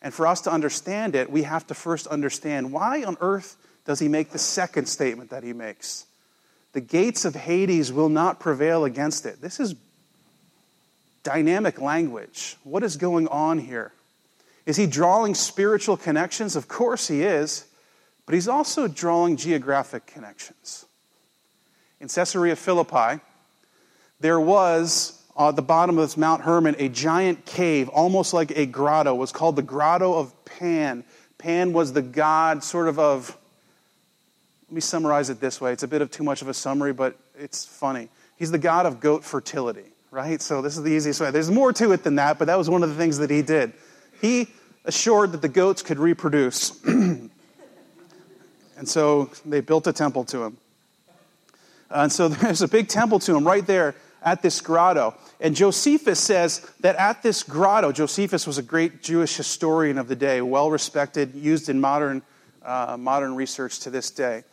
And 0.00 0.12
for 0.12 0.26
us 0.26 0.42
to 0.42 0.50
understand 0.50 1.14
it, 1.14 1.30
we 1.30 1.42
have 1.42 1.66
to 1.66 1.74
first 1.74 2.06
understand 2.06 2.72
why 2.72 3.04
on 3.04 3.16
earth 3.20 3.56
does 3.84 3.98
he 3.98 4.08
make 4.08 4.30
the 4.30 4.38
second 4.38 4.86
statement 4.86 5.30
that 5.30 5.42
he 5.42 5.52
makes? 5.52 6.06
The 6.72 6.80
gates 6.80 7.24
of 7.24 7.34
Hades 7.34 7.92
will 7.92 8.08
not 8.08 8.40
prevail 8.40 8.84
against 8.84 9.26
it. 9.26 9.40
This 9.40 9.60
is 9.60 9.74
dynamic 11.22 11.80
language. 11.80 12.56
What 12.64 12.82
is 12.82 12.96
going 12.96 13.28
on 13.28 13.58
here? 13.58 13.92
Is 14.66 14.76
he 14.76 14.86
drawing 14.86 15.34
spiritual 15.34 15.96
connections? 15.96 16.56
Of 16.56 16.68
course 16.68 17.08
he 17.08 17.22
is, 17.22 17.66
but 18.26 18.34
he's 18.34 18.48
also 18.48 18.88
drawing 18.88 19.36
geographic 19.36 20.06
connections. 20.06 20.86
In 22.00 22.08
Caesarea 22.08 22.56
Philippi, 22.56 23.20
there 24.20 24.40
was 24.40 25.20
uh, 25.36 25.48
at 25.48 25.56
the 25.56 25.62
bottom 25.62 25.98
of 25.98 26.04
this 26.04 26.16
Mount 26.16 26.42
Hermon 26.42 26.76
a 26.78 26.88
giant 26.88 27.44
cave, 27.44 27.88
almost 27.88 28.32
like 28.32 28.56
a 28.56 28.66
grotto. 28.66 29.14
It 29.14 29.18
was 29.18 29.32
called 29.32 29.56
the 29.56 29.62
Grotto 29.62 30.14
of 30.14 30.44
Pan. 30.44 31.04
Pan 31.38 31.72
was 31.72 31.92
the 31.92 32.02
god, 32.02 32.64
sort 32.64 32.88
of, 32.88 32.98
of. 32.98 33.36
Let 34.68 34.74
me 34.76 34.80
summarize 34.80 35.28
it 35.28 35.40
this 35.40 35.60
way. 35.60 35.72
It's 35.72 35.82
a 35.82 35.88
bit 35.88 36.02
of 36.02 36.10
too 36.10 36.24
much 36.24 36.40
of 36.40 36.48
a 36.48 36.54
summary, 36.54 36.92
but 36.92 37.18
it's 37.36 37.64
funny. 37.64 38.08
He's 38.36 38.50
the 38.50 38.58
god 38.58 38.86
of 38.86 39.00
goat 39.00 39.24
fertility 39.24 39.94
right? 40.14 40.40
So 40.40 40.62
this 40.62 40.76
is 40.76 40.84
the 40.84 40.92
easiest 40.92 41.20
way. 41.20 41.32
There's 41.32 41.50
more 41.50 41.72
to 41.72 41.90
it 41.90 42.04
than 42.04 42.14
that, 42.14 42.38
but 42.38 42.44
that 42.44 42.56
was 42.56 42.70
one 42.70 42.84
of 42.84 42.88
the 42.88 42.94
things 42.94 43.18
that 43.18 43.30
he 43.30 43.42
did. 43.42 43.72
He 44.20 44.48
assured 44.84 45.32
that 45.32 45.42
the 45.42 45.48
goats 45.48 45.82
could 45.82 45.98
reproduce. 45.98 46.82
and 46.84 47.30
so 48.84 49.30
they 49.44 49.60
built 49.60 49.86
a 49.86 49.92
temple 49.92 50.24
to 50.26 50.44
him. 50.44 50.56
And 51.90 52.12
so 52.12 52.28
there's 52.28 52.62
a 52.62 52.68
big 52.68 52.88
temple 52.88 53.18
to 53.20 53.36
him 53.36 53.46
right 53.46 53.66
there 53.66 53.94
at 54.22 54.42
this 54.42 54.60
grotto. 54.60 55.14
And 55.40 55.54
Josephus 55.54 56.18
says 56.18 56.66
that 56.80 56.96
at 56.96 57.22
this 57.22 57.42
grotto, 57.42 57.92
Josephus 57.92 58.46
was 58.46 58.58
a 58.58 58.62
great 58.62 59.02
Jewish 59.02 59.36
historian 59.36 59.98
of 59.98 60.08
the 60.08 60.16
day, 60.16 60.40
well 60.40 60.70
respected, 60.70 61.34
used 61.34 61.68
in 61.68 61.80
modern, 61.80 62.22
uh, 62.62 62.96
modern 62.98 63.34
research 63.34 63.80
to 63.80 63.90
this 63.90 64.10
day 64.10 64.44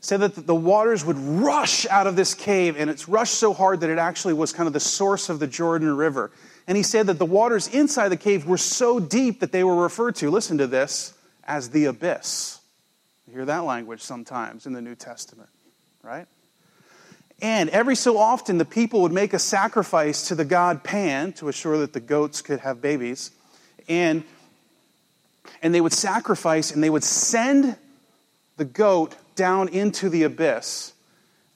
said 0.00 0.20
that 0.20 0.46
the 0.46 0.54
waters 0.54 1.04
would 1.04 1.18
rush 1.18 1.86
out 1.86 2.06
of 2.06 2.14
this 2.16 2.34
cave, 2.34 2.76
and 2.78 2.88
it's 2.88 3.08
rushed 3.08 3.34
so 3.34 3.52
hard 3.52 3.80
that 3.80 3.90
it 3.90 3.98
actually 3.98 4.34
was 4.34 4.52
kind 4.52 4.66
of 4.66 4.72
the 4.72 4.80
source 4.80 5.28
of 5.28 5.38
the 5.38 5.46
Jordan 5.46 5.96
River. 5.96 6.30
And 6.68 6.76
he 6.76 6.82
said 6.82 7.06
that 7.06 7.18
the 7.18 7.24
waters 7.24 7.66
inside 7.66 8.10
the 8.10 8.16
cave 8.18 8.46
were 8.46 8.58
so 8.58 9.00
deep 9.00 9.40
that 9.40 9.52
they 9.52 9.64
were 9.64 9.74
referred 9.74 10.16
to, 10.16 10.30
listen 10.30 10.58
to 10.58 10.66
this, 10.66 11.14
as 11.44 11.70
the 11.70 11.86
abyss. 11.86 12.60
You 13.26 13.32
hear 13.32 13.46
that 13.46 13.64
language 13.64 14.02
sometimes 14.02 14.66
in 14.66 14.74
the 14.74 14.82
New 14.82 14.94
Testament, 14.94 15.48
right? 16.02 16.26
And 17.40 17.70
every 17.70 17.96
so 17.96 18.18
often, 18.18 18.58
the 18.58 18.66
people 18.66 19.00
would 19.02 19.12
make 19.12 19.32
a 19.32 19.38
sacrifice 19.38 20.28
to 20.28 20.34
the 20.34 20.44
god 20.44 20.84
Pan 20.84 21.32
to 21.34 21.48
assure 21.48 21.78
that 21.78 21.94
the 21.94 22.00
goats 22.00 22.42
could 22.42 22.60
have 22.60 22.82
babies. 22.82 23.30
And, 23.88 24.22
and 25.62 25.74
they 25.74 25.80
would 25.80 25.94
sacrifice 25.94 26.70
and 26.70 26.84
they 26.84 26.90
would 26.90 27.04
send 27.04 27.76
the 28.58 28.66
goat 28.66 29.14
down 29.36 29.68
into 29.68 30.10
the 30.10 30.24
abyss. 30.24 30.92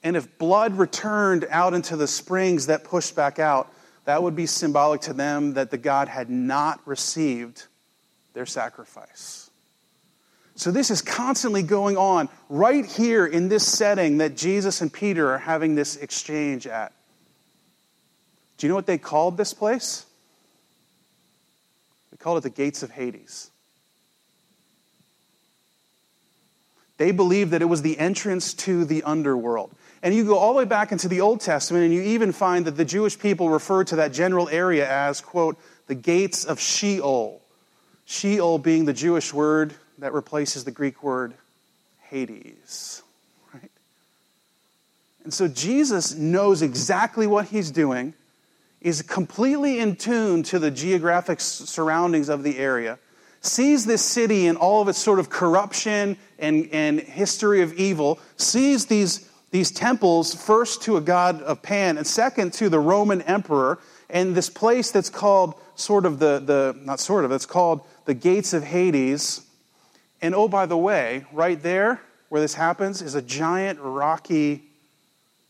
And 0.01 0.15
if 0.15 0.39
blood 0.39 0.77
returned 0.77 1.45
out 1.51 1.75
into 1.75 1.95
the 1.97 2.07
springs 2.07 2.65
that 2.65 2.83
pushed 2.83 3.15
back 3.15 3.37
out, 3.37 3.72
that 4.05 4.21
would 4.21 4.35
be 4.35 4.45
symbolic 4.45 5.01
to 5.01 5.13
them 5.13 5.53
that 5.53 5.71
the 5.71 5.77
God 5.77 6.07
had 6.07 6.29
not 6.29 6.85
received 6.85 7.65
their 8.33 8.45
sacrifice. 8.45 9.49
So 10.55 10.71
this 10.71 10.91
is 10.91 11.01
constantly 11.01 11.63
going 11.63 11.97
on 11.97 12.29
right 12.47 12.85
here 12.85 13.25
in 13.25 13.49
this 13.49 13.65
setting 13.65 14.19
that 14.19 14.35
Jesus 14.35 14.81
and 14.81 14.91
Peter 14.91 15.31
are 15.33 15.39
having 15.39 15.75
this 15.75 15.95
exchange 15.95 16.67
at. 16.67 16.93
Do 18.57 18.67
you 18.67 18.69
know 18.69 18.75
what 18.75 18.85
they 18.85 18.99
called 18.99 19.35
this 19.35 19.53
place? 19.53 20.05
They 22.11 22.17
called 22.17 22.37
it 22.37 22.41
the 22.41 22.49
gates 22.51 22.83
of 22.83 22.91
Hades. 22.91 23.49
They 26.97 27.11
believed 27.11 27.51
that 27.51 27.61
it 27.63 27.65
was 27.65 27.81
the 27.81 27.97
entrance 27.97 28.53
to 28.53 28.85
the 28.85 29.01
underworld. 29.03 29.75
And 30.03 30.13
you 30.13 30.25
go 30.25 30.37
all 30.37 30.51
the 30.51 30.57
way 30.59 30.65
back 30.65 30.91
into 30.91 31.07
the 31.07 31.21
Old 31.21 31.39
Testament, 31.39 31.85
and 31.85 31.93
you 31.93 32.01
even 32.01 32.33
find 32.33 32.65
that 32.65 32.75
the 32.75 32.83
Jewish 32.83 33.17
people 33.17 33.49
refer 33.49 33.85
to 33.85 33.95
that 33.95 34.11
general 34.11 34.49
area 34.49 34.87
as, 34.87 35.21
quote, 35.21 35.57
the 35.87 35.95
gates 35.95 36.43
of 36.43 36.59
Sheol. 36.59 37.41
Sheol 38.05 38.59
being 38.59 38.83
the 38.83 38.93
Jewish 38.93 39.33
word 39.33 39.73
that 39.99 40.11
replaces 40.11 40.65
the 40.65 40.71
Greek 40.71 41.01
word 41.01 41.33
Hades. 42.01 43.01
Right? 43.53 43.71
And 45.23 45.33
so 45.33 45.47
Jesus 45.47 46.13
knows 46.13 46.61
exactly 46.61 47.25
what 47.25 47.47
he's 47.47 47.71
doing, 47.71 48.13
is 48.81 49.01
completely 49.01 49.79
in 49.79 49.95
tune 49.95 50.43
to 50.43 50.59
the 50.59 50.69
geographic 50.69 51.39
surroundings 51.39 52.27
of 52.27 52.43
the 52.43 52.59
area 52.59 52.99
sees 53.43 53.85
this 53.85 54.01
city 54.01 54.47
and 54.47 54.57
all 54.57 54.81
of 54.81 54.87
its 54.87 54.97
sort 54.97 55.19
of 55.19 55.29
corruption 55.29 56.17
and, 56.39 56.69
and 56.71 56.99
history 56.99 57.61
of 57.61 57.73
evil, 57.73 58.17
sees 58.37 58.85
these, 58.85 59.29
these 59.53 59.69
temples 59.69 60.33
first 60.33 60.81
to 60.81 60.97
a 60.97 61.01
god 61.01 61.39
of 61.43 61.61
Pan 61.61 61.99
and 61.99 62.07
second 62.07 62.53
to 62.53 62.69
the 62.69 62.79
Roman 62.79 63.21
emperor, 63.21 63.77
and 64.09 64.33
this 64.33 64.49
place 64.49 64.89
that's 64.89 65.11
called 65.11 65.53
sort 65.75 66.07
of 66.07 66.17
the, 66.17 66.39
the 66.39 66.75
not 66.81 66.99
sort 66.99 67.23
of, 67.23 67.31
it's 67.31 67.45
called 67.45 67.81
the 68.05 68.15
gates 68.15 68.53
of 68.53 68.63
Hades. 68.63 69.45
And 70.23 70.33
oh, 70.33 70.47
by 70.47 70.65
the 70.65 70.75
way, 70.75 71.25
right 71.31 71.61
there 71.61 72.01
where 72.29 72.41
this 72.41 72.55
happens 72.55 73.03
is 73.03 73.13
a 73.13 73.21
giant 73.21 73.77
rocky 73.79 74.63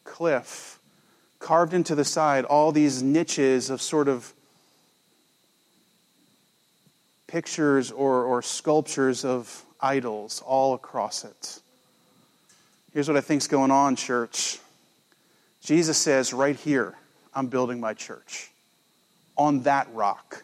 cliff 0.03 0.79
carved 1.39 1.73
into 1.73 1.95
the 1.95 2.03
side, 2.03 2.43
all 2.43 2.73
these 2.73 3.01
niches 3.01 3.69
of 3.69 3.81
sort 3.81 4.09
of 4.09 4.33
pictures 7.27 7.89
or, 7.89 8.25
or 8.25 8.41
sculptures 8.41 9.23
of 9.23 9.63
idols 9.79 10.43
all 10.45 10.73
across 10.73 11.23
it. 11.23 11.61
Here's 12.93 13.07
what 13.07 13.17
I 13.17 13.21
think's 13.21 13.47
going 13.47 13.71
on, 13.71 13.95
church. 13.95 14.59
Jesus 15.61 15.97
says, 15.97 16.31
right 16.31 16.55
here, 16.55 16.93
I'm 17.33 17.47
building 17.47 17.79
my 17.79 17.95
church 17.95 18.51
on 19.35 19.61
that 19.63 19.87
rock. 19.93 20.43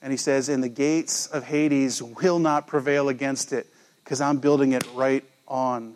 And 0.00 0.10
he 0.10 0.16
says, 0.16 0.48
and 0.48 0.64
the 0.64 0.68
gates 0.68 1.28
of 1.28 1.44
Hades 1.44 2.02
will 2.02 2.40
not 2.40 2.66
prevail 2.66 3.08
against 3.08 3.52
it 3.52 3.68
because 4.02 4.20
I'm 4.20 4.38
building 4.38 4.72
it 4.72 4.84
right 4.94 5.22
on 5.46 5.94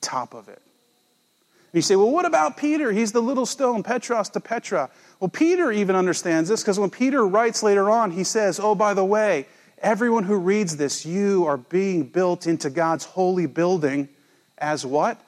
top 0.00 0.34
of 0.34 0.48
it. 0.48 0.60
And 0.60 1.78
you 1.78 1.82
say, 1.82 1.94
well, 1.94 2.10
what 2.10 2.24
about 2.24 2.56
Peter? 2.56 2.90
He's 2.90 3.12
the 3.12 3.22
little 3.22 3.46
stone, 3.46 3.84
Petros 3.84 4.30
to 4.30 4.40
Petra. 4.40 4.90
Well, 5.20 5.28
Peter 5.28 5.70
even 5.70 5.94
understands 5.94 6.48
this 6.48 6.60
because 6.60 6.80
when 6.80 6.90
Peter 6.90 7.24
writes 7.24 7.62
later 7.62 7.88
on, 7.88 8.10
he 8.10 8.24
says, 8.24 8.58
oh, 8.58 8.74
by 8.74 8.94
the 8.94 9.04
way, 9.04 9.46
everyone 9.78 10.24
who 10.24 10.34
reads 10.34 10.76
this, 10.76 11.06
you 11.06 11.46
are 11.46 11.56
being 11.56 12.02
built 12.02 12.48
into 12.48 12.68
God's 12.68 13.04
holy 13.04 13.46
building 13.46 14.08
as 14.60 14.84
what? 14.84 15.20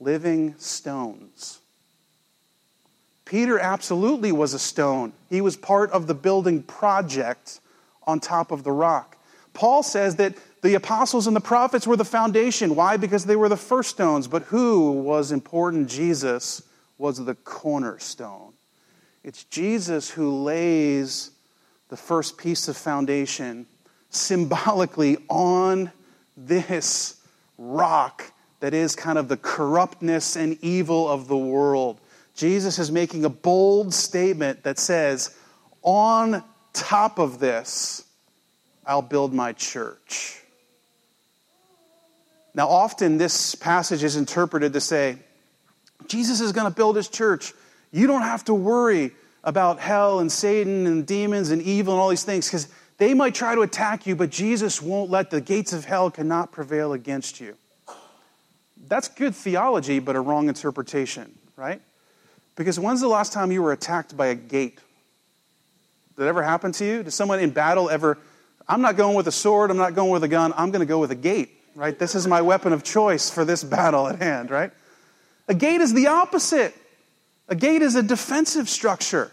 Living 0.00 0.54
stones. 0.58 1.60
Peter 3.24 3.58
absolutely 3.58 4.32
was 4.32 4.52
a 4.52 4.58
stone. 4.58 5.12
He 5.30 5.40
was 5.40 5.56
part 5.56 5.90
of 5.92 6.06
the 6.06 6.14
building 6.14 6.62
project 6.62 7.60
on 8.06 8.20
top 8.20 8.50
of 8.50 8.64
the 8.64 8.72
rock. 8.72 9.16
Paul 9.54 9.82
says 9.82 10.16
that 10.16 10.34
the 10.62 10.74
apostles 10.74 11.26
and 11.26 11.34
the 11.34 11.40
prophets 11.40 11.86
were 11.86 11.96
the 11.96 12.04
foundation. 12.04 12.74
Why? 12.74 12.96
Because 12.96 13.24
they 13.24 13.36
were 13.36 13.48
the 13.48 13.56
first 13.56 13.90
stones. 13.90 14.28
But 14.28 14.42
who 14.44 14.92
was 14.92 15.32
important? 15.32 15.88
Jesus 15.88 16.62
was 16.98 17.24
the 17.24 17.34
cornerstone. 17.34 18.52
It's 19.24 19.44
Jesus 19.44 20.10
who 20.10 20.42
lays 20.42 21.30
the 21.88 21.96
first 21.96 22.38
piece 22.38 22.68
of 22.68 22.76
foundation 22.76 23.66
symbolically 24.10 25.16
on 25.28 25.90
this 26.36 27.16
rock 27.58 28.32
that 28.62 28.74
is 28.74 28.94
kind 28.94 29.18
of 29.18 29.26
the 29.26 29.36
corruptness 29.36 30.36
and 30.36 30.56
evil 30.62 31.08
of 31.08 31.26
the 31.26 31.36
world. 31.36 32.00
Jesus 32.32 32.78
is 32.78 32.92
making 32.92 33.24
a 33.24 33.28
bold 33.28 33.92
statement 33.92 34.62
that 34.62 34.78
says, 34.78 35.36
on 35.82 36.44
top 36.72 37.18
of 37.18 37.40
this, 37.40 38.04
I'll 38.86 39.02
build 39.02 39.34
my 39.34 39.52
church. 39.52 40.40
Now, 42.54 42.68
often 42.68 43.18
this 43.18 43.56
passage 43.56 44.04
is 44.04 44.14
interpreted 44.14 44.74
to 44.74 44.80
say, 44.80 45.16
Jesus 46.06 46.40
is 46.40 46.52
going 46.52 46.68
to 46.68 46.74
build 46.74 46.94
his 46.94 47.08
church. 47.08 47.52
You 47.90 48.06
don't 48.06 48.22
have 48.22 48.44
to 48.44 48.54
worry 48.54 49.10
about 49.42 49.80
hell 49.80 50.20
and 50.20 50.30
Satan 50.30 50.86
and 50.86 51.04
demons 51.04 51.50
and 51.50 51.60
evil 51.62 51.94
and 51.94 52.00
all 52.00 52.10
these 52.10 52.22
things 52.22 52.46
because 52.46 52.68
they 52.98 53.12
might 53.12 53.34
try 53.34 53.56
to 53.56 53.62
attack 53.62 54.06
you, 54.06 54.14
but 54.14 54.30
Jesus 54.30 54.80
won't 54.80 55.10
let 55.10 55.30
the 55.30 55.40
gates 55.40 55.72
of 55.72 55.84
hell 55.84 56.12
cannot 56.12 56.52
prevail 56.52 56.92
against 56.92 57.40
you. 57.40 57.56
That's 58.92 59.08
good 59.08 59.34
theology, 59.34 60.00
but 60.00 60.16
a 60.16 60.20
wrong 60.20 60.48
interpretation, 60.48 61.38
right? 61.56 61.80
Because 62.56 62.78
when's 62.78 63.00
the 63.00 63.08
last 63.08 63.32
time 63.32 63.50
you 63.50 63.62
were 63.62 63.72
attacked 63.72 64.14
by 64.14 64.26
a 64.26 64.34
gate? 64.34 64.78
Did 66.18 66.26
ever 66.26 66.42
happen 66.42 66.72
to 66.72 66.84
you? 66.84 67.02
Did 67.02 67.12
someone 67.12 67.40
in 67.40 67.52
battle 67.52 67.88
ever, 67.88 68.18
I'm 68.68 68.82
not 68.82 68.98
going 68.98 69.16
with 69.16 69.26
a 69.28 69.32
sword, 69.32 69.70
I'm 69.70 69.78
not 69.78 69.94
going 69.94 70.10
with 70.10 70.24
a 70.24 70.28
gun, 70.28 70.52
I'm 70.58 70.72
going 70.72 70.80
to 70.80 70.86
go 70.86 70.98
with 70.98 71.10
a 71.10 71.14
gate, 71.14 71.58
right? 71.74 71.98
This 71.98 72.14
is 72.14 72.26
my 72.26 72.42
weapon 72.42 72.74
of 72.74 72.84
choice 72.84 73.30
for 73.30 73.46
this 73.46 73.64
battle 73.64 74.08
at 74.08 74.18
hand, 74.18 74.50
right? 74.50 74.72
A 75.48 75.54
gate 75.54 75.80
is 75.80 75.94
the 75.94 76.08
opposite. 76.08 76.74
A 77.48 77.54
gate 77.54 77.80
is 77.80 77.94
a 77.94 78.02
defensive 78.02 78.68
structure. 78.68 79.32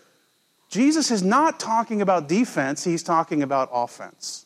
Jesus 0.70 1.12
is 1.12 1.22
not 1.22 1.60
talking 1.60 2.02
about 2.02 2.30
defense, 2.30 2.86
he's 2.86 3.04
talking 3.04 3.44
about 3.44 3.68
offense. 3.74 4.46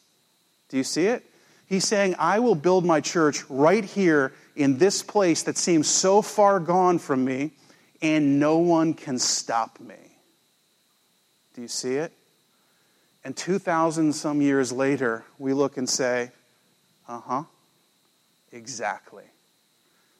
Do 0.69 0.77
you 0.77 0.83
see 0.83 1.05
it? 1.05 1.23
He's 1.67 1.85
saying, 1.85 2.15
I 2.17 2.39
will 2.39 2.55
build 2.55 2.83
my 2.83 2.99
church 2.99 3.47
right 3.47 3.85
here 3.85 4.33
in 4.55 4.77
this 4.77 5.01
place 5.01 5.43
that 5.43 5.57
seems 5.57 5.87
so 5.87 6.21
far 6.21 6.59
gone 6.59 6.99
from 6.99 7.23
me, 7.25 7.51
and 8.01 8.39
no 8.39 8.57
one 8.57 8.93
can 8.93 9.17
stop 9.17 9.79
me. 9.79 9.95
Do 11.53 11.61
you 11.61 11.67
see 11.67 11.95
it? 11.95 12.11
And 13.23 13.35
2,000 13.35 14.13
some 14.13 14.41
years 14.41 14.71
later, 14.71 15.23
we 15.39 15.53
look 15.53 15.77
and 15.77 15.89
say, 15.89 16.31
uh 17.07 17.19
huh, 17.19 17.43
exactly. 18.51 19.23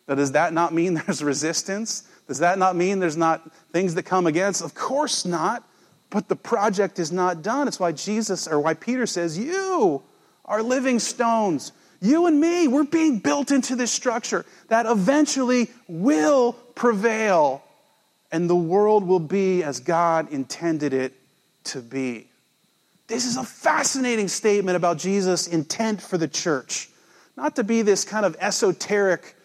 Now, 0.08 0.16
does 0.16 0.34
that 0.34 0.54
not 0.54 0.74
mean 0.74 0.94
there's 1.06 1.24
resistance? 1.24 2.08
Does 2.28 2.40
that 2.40 2.58
not 2.58 2.76
mean 2.76 3.00
there's 3.00 3.18
not 3.18 3.52
things 3.72 3.96
that 3.96 4.04
come 4.04 4.28
against? 4.28 4.62
Of 4.62 4.74
course 4.74 5.26
not. 5.26 5.68
But 6.10 6.30
the 6.30 6.36
project 6.36 7.00
is 7.00 7.12
not 7.12 7.42
done. 7.42 7.68
It's 7.68 7.80
why 7.80 7.92
Jesus, 7.92 8.48
or 8.48 8.60
why 8.60 8.76
Peter 8.76 9.08
says, 9.08 9.38
You 9.38 10.04
are 10.46 10.62
living 10.62 11.00
stones. 11.00 11.72
You 12.04 12.28
and 12.28 12.38
me, 12.38 12.68
we're 12.68 12.84
being 12.84 13.20
built 13.20 13.50
into 13.50 13.78
this 13.78 13.90
structure 13.90 14.46
that 14.68 14.86
eventually 14.86 15.72
will 15.88 16.52
prevail, 16.76 17.64
and 18.30 18.50
the 18.50 18.56
world 18.58 19.08
will 19.08 19.22
be 19.22 19.64
as 19.64 19.80
God 19.80 20.30
intended 20.34 20.94
it 20.94 21.14
to 21.66 21.82
be. 21.82 22.28
This 23.08 23.26
is 23.26 23.38
a 23.38 23.44
fascinating 23.44 24.28
statement 24.28 24.76
about 24.76 24.98
Jesus' 24.98 25.48
intent 25.48 26.02
for 26.02 26.18
the 26.18 26.28
church. 26.28 26.90
Not 27.38 27.56
to 27.56 27.64
be 27.64 27.84
this 27.84 28.04
kind 28.04 28.26
of 28.26 28.36
esoteric 28.42 29.38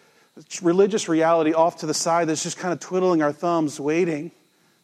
religious 0.61 1.09
reality 1.09 1.53
off 1.53 1.77
to 1.79 1.87
the 1.87 1.95
side 1.95 2.29
that's 2.29 2.43
just 2.43 2.59
kind 2.59 2.73
of 2.73 2.81
twiddling 2.81 3.23
our 3.23 3.33
thumbs, 3.33 3.79
waiting 3.79 4.33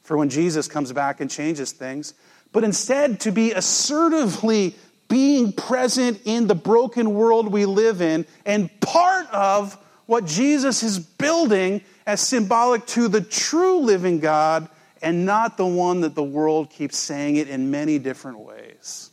for 0.02 0.16
when 0.16 0.28
Jesus 0.28 0.68
comes 0.68 0.92
back 0.92 1.20
and 1.20 1.28
changes 1.28 1.72
things, 1.72 2.14
but 2.52 2.62
instead 2.62 3.18
to 3.20 3.32
be 3.32 3.50
assertively 3.50 4.76
being 5.08 5.52
present 5.52 6.20
in 6.24 6.46
the 6.46 6.54
broken 6.54 7.14
world 7.14 7.48
we 7.48 7.66
live 7.66 8.00
in 8.00 8.26
and 8.44 8.70
part 8.80 9.28
of 9.32 9.78
what 10.06 10.26
Jesus 10.26 10.82
is 10.82 10.98
building 10.98 11.82
as 12.06 12.20
symbolic 12.20 12.86
to 12.86 13.08
the 13.08 13.20
true 13.20 13.80
living 13.80 14.20
God 14.20 14.68
and 15.02 15.26
not 15.26 15.56
the 15.56 15.66
one 15.66 16.00
that 16.00 16.14
the 16.14 16.22
world 16.22 16.70
keeps 16.70 16.98
saying 16.98 17.36
it 17.36 17.48
in 17.48 17.70
many 17.70 17.98
different 17.98 18.38
ways. 18.38 19.10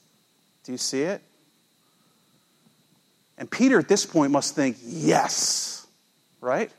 Do 0.64 0.72
you 0.72 0.78
see 0.78 1.02
it? 1.02 1.22
And 3.38 3.50
Peter 3.50 3.80
at 3.80 3.88
this 3.88 4.06
point 4.06 4.32
must 4.32 4.56
think, 4.56 4.78
yes, 4.84 5.88
right? 6.40 6.72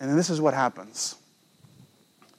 And 0.00 0.08
then 0.10 0.16
this 0.16 0.30
is 0.30 0.40
what 0.40 0.54
happens 0.54 1.16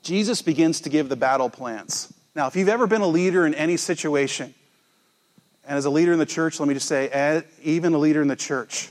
Jesus 0.02 0.42
begins 0.42 0.82
to 0.82 0.90
give 0.90 1.10
the 1.10 1.16
battle 1.16 1.50
plans. 1.50 2.14
Now, 2.40 2.48
if 2.48 2.56
you've 2.56 2.70
ever 2.70 2.88
been 2.88 3.02
a 3.02 3.08
leader 3.08 3.46
in 3.46 3.54
any 3.54 3.76
situation, 3.76 4.54
and 5.68 5.78
as 5.78 5.84
a 5.84 5.90
leader 5.90 6.14
in 6.14 6.20
the 6.20 6.26
church, 6.26 6.58
let 6.58 6.70
me 6.70 6.74
just 6.74 6.88
say, 6.88 7.10
eh, 7.10 7.42
even 7.64 7.94
a 7.94 7.98
leader 7.98 8.22
in 8.22 8.30
the 8.30 8.36
church, 8.38 8.88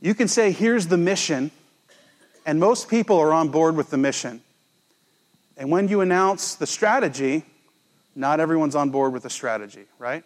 you 0.00 0.14
can 0.14 0.26
say, 0.26 0.50
here's 0.50 0.86
the 0.86 0.96
mission, 0.96 1.50
and 2.46 2.58
most 2.58 2.88
people 2.88 3.18
are 3.18 3.34
on 3.34 3.50
board 3.50 3.76
with 3.76 3.90
the 3.90 3.98
mission. 3.98 4.40
And 5.58 5.70
when 5.70 5.88
you 5.88 6.00
announce 6.00 6.54
the 6.54 6.66
strategy, 6.66 7.44
not 8.16 8.40
everyone's 8.40 8.74
on 8.74 8.88
board 8.88 9.12
with 9.12 9.24
the 9.24 9.28
strategy, 9.28 9.84
right? 9.98 10.24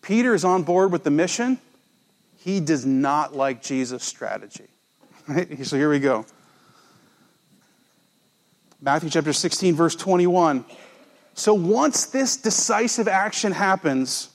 Peter 0.00 0.32
is 0.32 0.46
on 0.46 0.62
board 0.62 0.92
with 0.92 1.04
the 1.04 1.10
mission. 1.10 1.58
He 2.38 2.58
does 2.58 2.86
not 2.86 3.36
like 3.36 3.62
Jesus' 3.62 4.02
strategy. 4.02 4.68
Right? 5.28 5.66
So 5.66 5.76
here 5.76 5.90
we 5.90 5.98
go. 5.98 6.24
Matthew 8.80 9.10
chapter 9.10 9.34
16, 9.34 9.74
verse 9.74 9.94
21. 9.94 10.64
So 11.36 11.52
once 11.52 12.06
this 12.06 12.38
decisive 12.38 13.06
action 13.06 13.52
happens, 13.52 14.30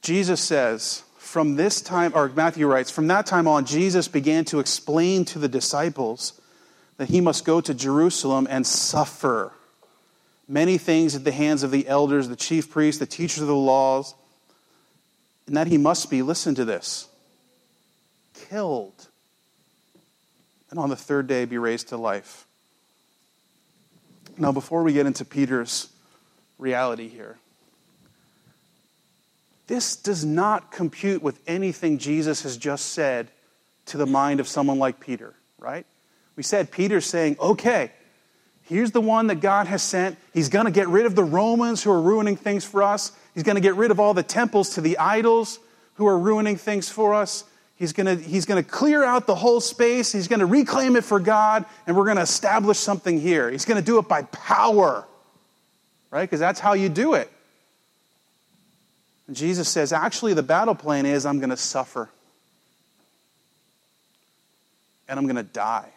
Jesus 0.00 0.40
says, 0.40 1.02
from 1.18 1.56
this 1.56 1.80
time, 1.80 2.12
or 2.14 2.28
Matthew 2.28 2.68
writes, 2.68 2.88
from 2.90 3.08
that 3.08 3.26
time 3.26 3.48
on, 3.48 3.66
Jesus 3.66 4.06
began 4.06 4.44
to 4.46 4.60
explain 4.60 5.24
to 5.26 5.40
the 5.40 5.48
disciples 5.48 6.40
that 6.98 7.08
he 7.08 7.20
must 7.20 7.44
go 7.44 7.60
to 7.60 7.74
Jerusalem 7.74 8.46
and 8.48 8.64
suffer 8.64 9.52
many 10.48 10.78
things 10.78 11.16
at 11.16 11.24
the 11.24 11.32
hands 11.32 11.64
of 11.64 11.72
the 11.72 11.88
elders, 11.88 12.28
the 12.28 12.36
chief 12.36 12.70
priests, 12.70 13.00
the 13.00 13.06
teachers 13.06 13.42
of 13.42 13.48
the 13.48 13.54
laws, 13.54 14.14
and 15.48 15.56
that 15.56 15.66
he 15.66 15.78
must 15.78 16.08
be, 16.08 16.22
listen 16.22 16.54
to 16.54 16.64
this, 16.64 17.08
killed, 18.34 19.08
and 20.70 20.78
on 20.78 20.90
the 20.90 20.96
third 20.96 21.26
day 21.26 21.44
be 21.44 21.58
raised 21.58 21.88
to 21.88 21.96
life. 21.96 22.45
Now, 24.38 24.52
before 24.52 24.82
we 24.82 24.92
get 24.92 25.06
into 25.06 25.24
Peter's 25.24 25.88
reality 26.58 27.08
here, 27.08 27.36
this 29.66 29.96
does 29.96 30.24
not 30.24 30.70
compute 30.70 31.22
with 31.22 31.40
anything 31.46 31.98
Jesus 31.98 32.42
has 32.42 32.56
just 32.56 32.86
said 32.92 33.28
to 33.86 33.96
the 33.96 34.06
mind 34.06 34.40
of 34.40 34.46
someone 34.46 34.78
like 34.78 35.00
Peter, 35.00 35.34
right? 35.58 35.86
We 36.36 36.42
said 36.42 36.70
Peter's 36.70 37.06
saying, 37.06 37.36
okay, 37.40 37.90
here's 38.62 38.90
the 38.92 39.00
one 39.00 39.28
that 39.28 39.40
God 39.40 39.66
has 39.66 39.82
sent. 39.82 40.18
He's 40.34 40.48
going 40.48 40.66
to 40.66 40.70
get 40.70 40.88
rid 40.88 41.06
of 41.06 41.14
the 41.14 41.24
Romans 41.24 41.82
who 41.82 41.90
are 41.90 42.00
ruining 42.00 42.36
things 42.36 42.64
for 42.64 42.82
us. 42.82 43.12
He's 43.34 43.42
going 43.42 43.56
to 43.56 43.60
get 43.60 43.74
rid 43.74 43.90
of 43.90 43.98
all 43.98 44.14
the 44.14 44.22
temples 44.22 44.74
to 44.74 44.80
the 44.80 44.98
idols 44.98 45.58
who 45.94 46.06
are 46.06 46.18
ruining 46.18 46.56
things 46.56 46.88
for 46.88 47.14
us. 47.14 47.44
He's 47.76 47.92
going 47.92 48.18
he's 48.18 48.46
to 48.46 48.62
clear 48.62 49.04
out 49.04 49.26
the 49.26 49.34
whole 49.34 49.60
space. 49.60 50.10
He's 50.10 50.28
going 50.28 50.40
to 50.40 50.46
reclaim 50.46 50.96
it 50.96 51.04
for 51.04 51.20
God, 51.20 51.66
and 51.86 51.94
we're 51.94 52.04
going 52.04 52.16
to 52.16 52.22
establish 52.22 52.78
something 52.78 53.20
here. 53.20 53.50
He's 53.50 53.66
going 53.66 53.78
to 53.78 53.84
do 53.84 53.98
it 53.98 54.08
by 54.08 54.22
power, 54.22 55.06
right? 56.10 56.22
Because 56.22 56.40
that's 56.40 56.58
how 56.58 56.72
you 56.72 56.88
do 56.88 57.14
it. 57.14 57.30
And 59.26 59.36
Jesus 59.36 59.68
says, 59.68 59.92
actually, 59.92 60.32
the 60.32 60.42
battle 60.42 60.74
plan 60.74 61.04
is 61.04 61.26
I'm 61.26 61.38
going 61.38 61.50
to 61.50 61.56
suffer, 61.56 62.08
and 65.06 65.18
I'm 65.18 65.26
going 65.26 65.36
to 65.36 65.42
die. 65.42 65.90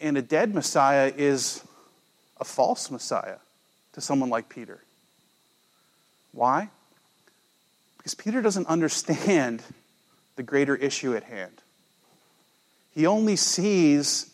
And 0.00 0.18
a 0.18 0.22
dead 0.22 0.52
Messiah 0.52 1.12
is 1.16 1.62
a 2.40 2.44
false 2.44 2.90
Messiah 2.90 3.36
to 3.92 4.00
someone 4.00 4.30
like 4.30 4.48
Peter. 4.48 4.82
Why? 6.32 6.70
Because 8.00 8.14
Peter 8.14 8.40
doesn't 8.40 8.66
understand 8.66 9.62
the 10.36 10.42
greater 10.42 10.74
issue 10.74 11.14
at 11.14 11.24
hand. 11.24 11.52
He 12.94 13.04
only 13.04 13.36
sees 13.36 14.30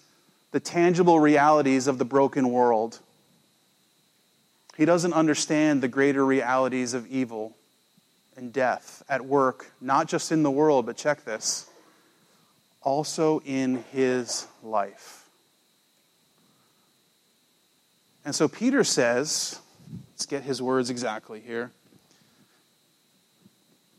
the 0.53 0.61
tangible 0.61 1.19
realities 1.19 1.89
of 1.89 1.99
the 1.99 2.05
broken 2.05 2.51
world. 2.51 3.01
He 4.77 4.85
doesn't 4.85 5.13
understand 5.13 5.83
the 5.83 5.89
greater 5.89 6.25
realities 6.25 6.95
of 6.95 7.09
evil 7.09 7.57
and 8.37 8.53
death 8.53 9.03
at 9.09 9.27
work, 9.27 9.73
not 9.81 10.07
just 10.07 10.31
in 10.31 10.45
the 10.45 10.51
world, 10.51 10.87
but 10.87 10.97
check 10.97 11.25
this, 11.25 11.69
also 12.83 13.43
in 13.45 13.83
his 13.91 14.47
life. 14.63 15.29
And 18.25 18.33
so 18.33 18.47
Peter 18.47 18.85
says, 18.85 19.59
let's 20.13 20.27
get 20.27 20.45
his 20.45 20.63
words 20.63 20.89
exactly 20.89 21.41
here. 21.41 21.73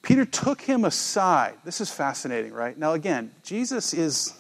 Peter 0.08 0.24
took 0.24 0.62
him 0.62 0.86
aside. 0.86 1.56
This 1.66 1.82
is 1.82 1.92
fascinating, 1.92 2.54
right? 2.54 2.78
Now, 2.78 2.94
again, 2.94 3.30
Jesus 3.44 3.94
is, 3.94 4.34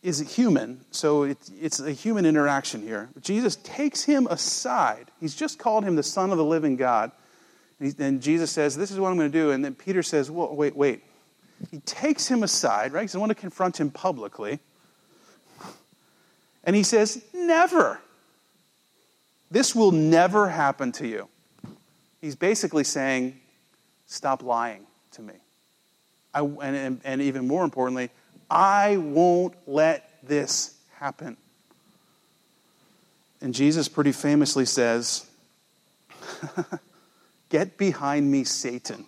is 0.00 0.20
human, 0.36 0.84
so 0.92 1.24
it, 1.24 1.36
it's 1.60 1.80
a 1.80 1.90
human 1.90 2.24
interaction 2.24 2.82
here. 2.82 3.08
Jesus 3.20 3.56
takes 3.56 4.04
him 4.04 4.28
aside. 4.30 5.10
He's 5.18 5.34
just 5.34 5.58
called 5.58 5.82
him 5.82 5.96
the 5.96 6.04
Son 6.04 6.30
of 6.30 6.38
the 6.38 6.44
living 6.44 6.76
God. 6.76 7.10
And, 7.80 7.92
he, 7.92 8.04
and 8.04 8.22
Jesus 8.22 8.52
says, 8.52 8.76
This 8.76 8.92
is 8.92 9.00
what 9.00 9.10
I'm 9.10 9.16
going 9.16 9.32
to 9.32 9.36
do. 9.36 9.50
And 9.50 9.64
then 9.64 9.74
Peter 9.74 10.04
says, 10.04 10.30
Well, 10.30 10.54
wait, 10.54 10.76
wait. 10.76 11.02
He 11.72 11.80
takes 11.80 12.28
him 12.28 12.44
aside, 12.44 12.92
right? 12.92 13.00
Because 13.00 13.16
I 13.16 13.18
want 13.18 13.30
to 13.30 13.34
confront 13.34 13.80
him 13.80 13.90
publicly. 13.90 14.60
And 16.62 16.76
he 16.76 16.84
says, 16.84 17.24
Never. 17.34 18.00
This 19.50 19.74
will 19.74 19.90
never 19.90 20.48
happen 20.48 20.92
to 20.92 21.08
you. 21.08 21.28
He's 22.20 22.36
basically 22.36 22.84
saying, 22.84 23.40
Stop 24.06 24.42
lying 24.42 24.86
to 25.12 25.22
me. 25.22 25.34
I, 26.32 26.40
and, 26.40 26.76
and, 26.76 27.00
and 27.02 27.22
even 27.22 27.46
more 27.46 27.64
importantly, 27.64 28.10
I 28.48 28.98
won't 28.98 29.54
let 29.66 30.18
this 30.22 30.74
happen. 30.92 31.36
And 33.40 33.52
Jesus 33.54 33.88
pretty 33.88 34.12
famously 34.12 34.64
says, 34.64 35.26
Get 37.48 37.78
behind 37.78 38.30
me, 38.30 38.44
Satan. 38.44 39.06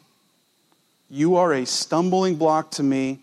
You 1.11 1.37
are 1.37 1.53
a 1.53 1.65
stumbling 1.65 2.37
block 2.37 2.71
to 2.73 2.83
me. 2.83 3.21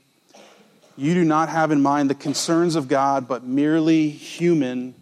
You 0.97 1.13
do 1.13 1.23
not 1.23 1.49
have 1.49 1.71
in 1.71 1.81
mind 1.81 2.09
the 2.09 2.15
concerns 2.15 2.75
of 2.75 2.87
God, 2.87 3.27
but 3.27 3.43
merely 3.43 4.09
human 4.09 4.95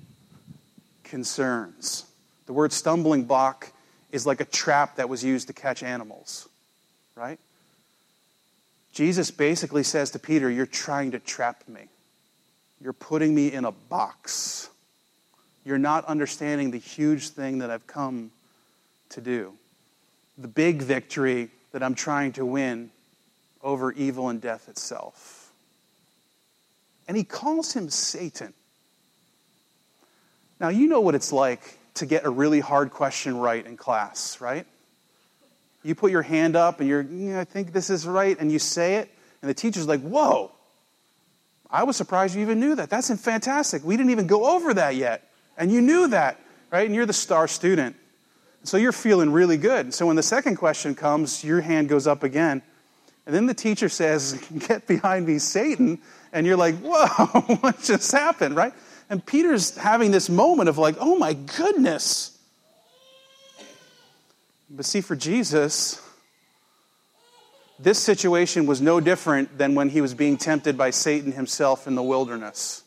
concerns. 1.04 2.06
The 2.46 2.54
word 2.54 2.74
stumbling 2.74 3.26
block 3.26 3.72
is 4.13 4.28
like 4.28 4.39
a 4.39 4.45
trap 4.45 4.97
that 4.97 5.10
was 5.10 5.23
used 5.23 5.47
to 5.47 5.54
catch 5.54 5.82
animals, 5.82 6.47
right? 7.15 7.39
Jesus 8.93 9.32
basically 9.32 9.82
says 9.82 10.12
to 10.12 10.19
Peter, 10.19 10.49
You're 10.49 10.67
trying 10.67 11.12
to 11.12 11.19
trap 11.19 11.67
me. 11.67 11.89
You're 12.80 12.93
putting 12.93 13.34
me 13.34 13.52
in 13.52 13.65
a 13.65 13.71
box. 13.71 14.69
You're 15.65 15.80
not 15.80 16.06
understanding 16.06 16.69
the 16.69 16.78
huge 16.78 17.30
thing 17.30 17.58
that 17.58 17.71
I've 17.71 17.88
come 17.88 18.32
to 19.10 19.21
do. 19.21 19.54
The 20.38 20.47
big 20.47 20.84
victory 20.84 21.49
that 21.71 21.82
I'm 21.82 21.95
trying 21.95 22.34
to 22.34 22.45
win 22.45 22.91
over 23.63 23.91
evil 23.93 24.30
and 24.30 24.39
death 24.39 24.69
itself. 24.69 25.52
And 27.08 27.17
he 27.17 27.23
calls 27.23 27.73
him 27.73 27.89
Satan. 27.89 28.54
Now, 30.60 30.69
you 30.69 30.88
know 30.88 31.02
what 31.02 31.15
it's 31.15 31.32
like 31.32 31.80
to 31.95 32.06
get 32.06 32.25
a 32.25 32.29
really 32.29 32.60
hard 32.60 32.91
question 32.91 33.38
right 33.38 33.65
in 33.65 33.77
class, 33.77 34.41
right? 34.41 34.65
You 35.84 35.95
put 35.95 36.12
your 36.12 36.21
hand 36.21 36.56
up 36.56 36.79
and 36.79 36.89
you're, 36.89 37.01
yeah, 37.01 37.41
I 37.41 37.43
think 37.43 37.73
this 37.73 37.89
is 37.89 38.08
right, 38.08 38.38
and 38.39 38.51
you 38.51 38.60
say 38.60 38.95
it, 38.95 39.12
and 39.41 39.49
the 39.49 39.53
teacher's 39.53 39.88
like, 39.88 40.01
whoa, 40.01 40.51
I 41.69 41.84
was 41.84 41.97
surprised 41.97 42.36
you 42.36 42.41
even 42.41 42.60
knew 42.60 42.75
that. 42.75 42.89
That's 42.89 43.13
fantastic. 43.21 43.84
We 43.84 43.97
didn't 43.97 44.12
even 44.12 44.27
go 44.27 44.56
over 44.56 44.75
that 44.75 44.95
yet. 44.95 45.29
And 45.58 45.71
you 45.71 45.82
knew 45.82 46.08
that, 46.08 46.39
right? 46.71 46.86
And 46.86 46.95
you're 46.95 47.06
the 47.06 47.13
star 47.13 47.47
student. 47.47 47.95
So 48.63 48.77
you're 48.77 48.91
feeling 48.93 49.32
really 49.32 49.58
good. 49.58 49.93
So 49.93 50.08
when 50.08 50.15
the 50.15 50.23
second 50.23 50.56
question 50.56 50.95
comes, 50.95 51.43
your 51.43 51.62
hand 51.62 51.89
goes 51.89 52.08
up 52.08 52.23
again. 52.23 52.62
And 53.25 53.36
then 53.36 53.45
the 53.45 53.53
teacher 53.53 53.89
says, 53.89 54.34
Get 54.67 54.88
behind 54.88 55.25
me, 55.25 55.39
Satan. 55.39 55.99
And 56.32 56.45
you're 56.45 56.58
like, 56.58 56.75
Whoa, 56.75 57.06
what 57.60 57.82
just 57.82 58.12
happened, 58.12 58.56
right? 58.56 58.73
And 59.13 59.23
Peter's 59.23 59.78
having 59.78 60.10
this 60.10 60.28
moment 60.28 60.69
of 60.69 60.80
like, 60.80 60.95
Oh 60.99 61.15
my 61.15 61.34
goodness. 61.34 62.36
But 64.71 64.86
see, 64.86 65.02
for 65.02 65.15
Jesus, 65.15 66.02
this 67.78 67.99
situation 67.99 68.65
was 68.65 68.82
no 68.82 68.99
different 68.99 69.56
than 69.56 69.76
when 69.76 69.89
he 69.89 70.02
was 70.02 70.15
being 70.15 70.36
tempted 70.36 70.80
by 70.80 70.89
Satan 70.89 71.32
himself 71.32 71.86
in 71.86 71.93
the 71.93 72.02
wilderness. 72.02 72.82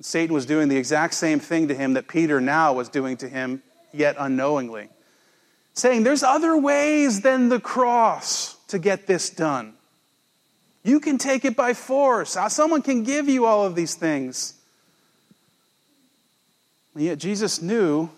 Satan 0.00 0.32
was 0.32 0.46
doing 0.46 0.68
the 0.68 0.78
exact 0.78 1.12
same 1.12 1.38
thing 1.38 1.68
to 1.68 1.74
him 1.74 1.92
that 1.92 2.08
Peter 2.08 2.40
now 2.40 2.72
was 2.72 2.88
doing 2.88 3.18
to 3.18 3.28
him, 3.28 3.62
yet 3.92 4.16
unknowingly. 4.18 4.88
Saying, 5.74 6.02
There's 6.02 6.22
other 6.22 6.56
ways 6.56 7.20
than 7.20 7.50
the 7.50 7.60
cross 7.60 8.56
to 8.68 8.78
get 8.78 9.06
this 9.06 9.28
done. 9.28 9.74
You 10.82 10.98
can 10.98 11.18
take 11.18 11.44
it 11.44 11.56
by 11.56 11.74
force. 11.74 12.38
Uh, 12.38 12.48
someone 12.48 12.80
can 12.80 13.02
give 13.02 13.28
you 13.28 13.44
all 13.44 13.66
of 13.66 13.74
these 13.74 13.94
things. 13.94 14.54
And 16.98 17.06
yet, 17.06 17.18
Jesus 17.18 17.62
knew 17.62 18.10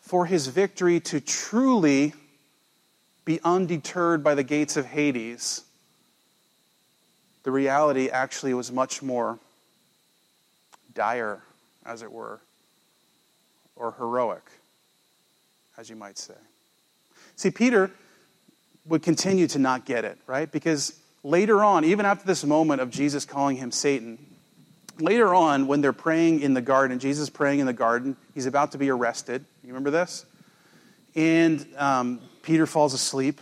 for 0.00 0.26
his 0.26 0.48
victory 0.48 0.98
to 0.98 1.20
truly 1.20 2.12
be 3.24 3.38
undeterred 3.44 4.24
by 4.24 4.34
the 4.34 4.42
gates 4.42 4.76
of 4.76 4.84
Hades, 4.84 5.62
the 7.44 7.52
reality 7.52 8.08
actually 8.08 8.52
was 8.52 8.72
much 8.72 9.00
more 9.00 9.38
dire, 10.92 11.40
as 11.86 12.02
it 12.02 12.10
were, 12.10 12.40
or 13.76 13.92
heroic, 13.92 14.42
as 15.78 15.88
you 15.88 15.94
might 15.94 16.18
say. 16.18 16.34
See, 17.36 17.52
Peter 17.52 17.92
would 18.86 19.04
continue 19.04 19.46
to 19.46 19.60
not 19.60 19.84
get 19.84 20.04
it, 20.04 20.18
right? 20.26 20.50
Because 20.50 20.98
later 21.22 21.62
on, 21.62 21.84
even 21.84 22.06
after 22.06 22.26
this 22.26 22.44
moment 22.44 22.80
of 22.80 22.90
Jesus 22.90 23.24
calling 23.24 23.56
him 23.56 23.70
Satan, 23.70 24.18
later 25.02 25.34
on, 25.34 25.66
when 25.66 25.80
they're 25.80 25.92
praying 25.92 26.40
in 26.40 26.54
the 26.54 26.62
garden, 26.62 26.98
Jesus 26.98 27.28
praying 27.28 27.60
in 27.60 27.66
the 27.66 27.72
garden, 27.72 28.16
he's 28.34 28.46
about 28.46 28.72
to 28.72 28.78
be 28.78 28.90
arrested. 28.90 29.44
You 29.62 29.68
remember 29.68 29.90
this? 29.90 30.24
And 31.14 31.66
um, 31.76 32.20
Peter 32.42 32.66
falls 32.66 32.94
asleep 32.94 33.40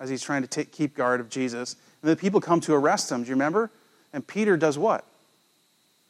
as 0.00 0.08
he's 0.08 0.22
trying 0.22 0.42
to 0.42 0.48
take, 0.48 0.72
keep 0.72 0.96
guard 0.96 1.20
of 1.20 1.28
Jesus. 1.28 1.76
And 2.02 2.10
the 2.10 2.16
people 2.16 2.40
come 2.40 2.60
to 2.62 2.74
arrest 2.74 3.10
him. 3.10 3.22
Do 3.22 3.28
you 3.28 3.34
remember? 3.34 3.70
And 4.12 4.26
Peter 4.26 4.56
does 4.56 4.78
what? 4.78 5.04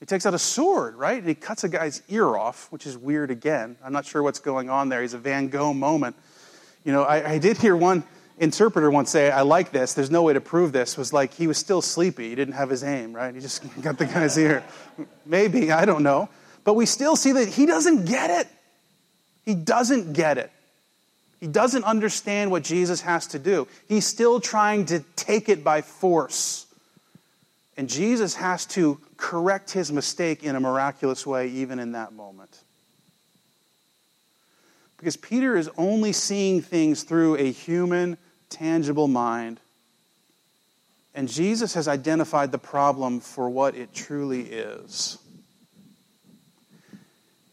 He 0.01 0.07
takes 0.07 0.27
out 0.27 0.35
a 0.35 0.39
sword, 0.39 0.97
right? 0.97 1.19
And 1.19 1.29
he 1.29 1.35
cuts 1.35 1.65
a 1.65 1.69
guy's 1.69 2.03
ear 2.09 2.37
off, 2.37 2.71
which 2.71 2.87
is 2.87 2.97
weird 2.97 3.31
again. 3.31 3.77
I'm 3.85 3.93
not 3.93 4.05
sure 4.05 4.23
what's 4.23 4.41
going 4.41 4.69
on 4.69 4.89
there. 4.89 5.03
He's 5.03 5.15
a 5.15 5.19
Van 5.19 5.49
Gogh 5.49 5.73
moment. 5.73 6.17
You 6.85 6.93
know, 6.93 7.05
I, 7.05 7.33
I 7.33 7.39
did 7.39 7.57
hear 7.59 7.77
one 7.77 8.03
interpreter 8.39 8.91
once 8.91 9.11
say, 9.11 9.31
I 9.31 9.43
like 9.43 9.73
this, 9.73 9.95
there's 9.95 10.11
no 10.11 10.23
way 10.23 10.33
to 10.33 10.41
prove 10.41 10.73
this, 10.73 10.97
was 10.97 11.13
like 11.13 11.35
he 11.35 11.47
was 11.47 11.59
still 11.59 11.83
sleepy. 11.83 12.29
He 12.29 12.35
didn't 12.35 12.55
have 12.55 12.71
his 12.71 12.83
aim, 12.83 13.13
right? 13.13 13.35
He 13.35 13.41
just 13.41 13.63
got 13.83 13.99
the 13.99 14.07
guy's 14.07 14.37
ear. 14.39 14.65
Maybe, 15.27 15.71
I 15.71 15.85
don't 15.85 16.03
know. 16.03 16.29
But 16.65 16.75
we 16.75 16.87
still 16.87 17.17
see 17.17 17.33
that 17.33 17.49
he 17.49 17.67
doesn't 17.67 18.07
get 18.07 18.31
it. 18.31 18.49
He 19.45 19.55
doesn't 19.55 20.13
get 20.13 20.39
it. 20.39 20.51
He 21.41 21.49
doesn't 21.49 21.83
understand 21.83 22.53
what 22.53 22.63
Jesus 22.63 23.01
has 23.01 23.27
to 23.29 23.39
do. 23.39 23.67
He's 23.89 24.07
still 24.07 24.39
trying 24.39 24.87
to 24.87 25.01
take 25.17 25.49
it 25.49 25.65
by 25.65 25.83
force. 25.83 26.67
And 27.77 27.89
Jesus 27.89 28.37
has 28.37 28.65
to 28.67 29.01
correct 29.17 29.73
his 29.73 29.91
mistake 29.91 30.45
in 30.45 30.55
a 30.55 30.61
miraculous 30.61 31.27
way, 31.27 31.49
even 31.49 31.81
in 31.81 31.93
that 31.93 32.13
moment. 32.13 32.63
Because 35.03 35.17
Peter 35.17 35.57
is 35.57 35.69
only 35.77 36.13
seeing 36.13 36.63
things 36.63 37.03
through 37.03 37.37
a 37.37 37.51
human, 37.51 38.17
tangible 38.49 39.09
mind. 39.09 39.59
And 41.13 41.29
Jesus 41.29 41.75
has 41.75 41.89
identified 41.89 42.53
the 42.53 42.59
problem 42.59 43.19
for 43.19 43.51
what 43.51 43.75
it 43.75 43.93
truly 43.93 44.43
is. 44.43 45.19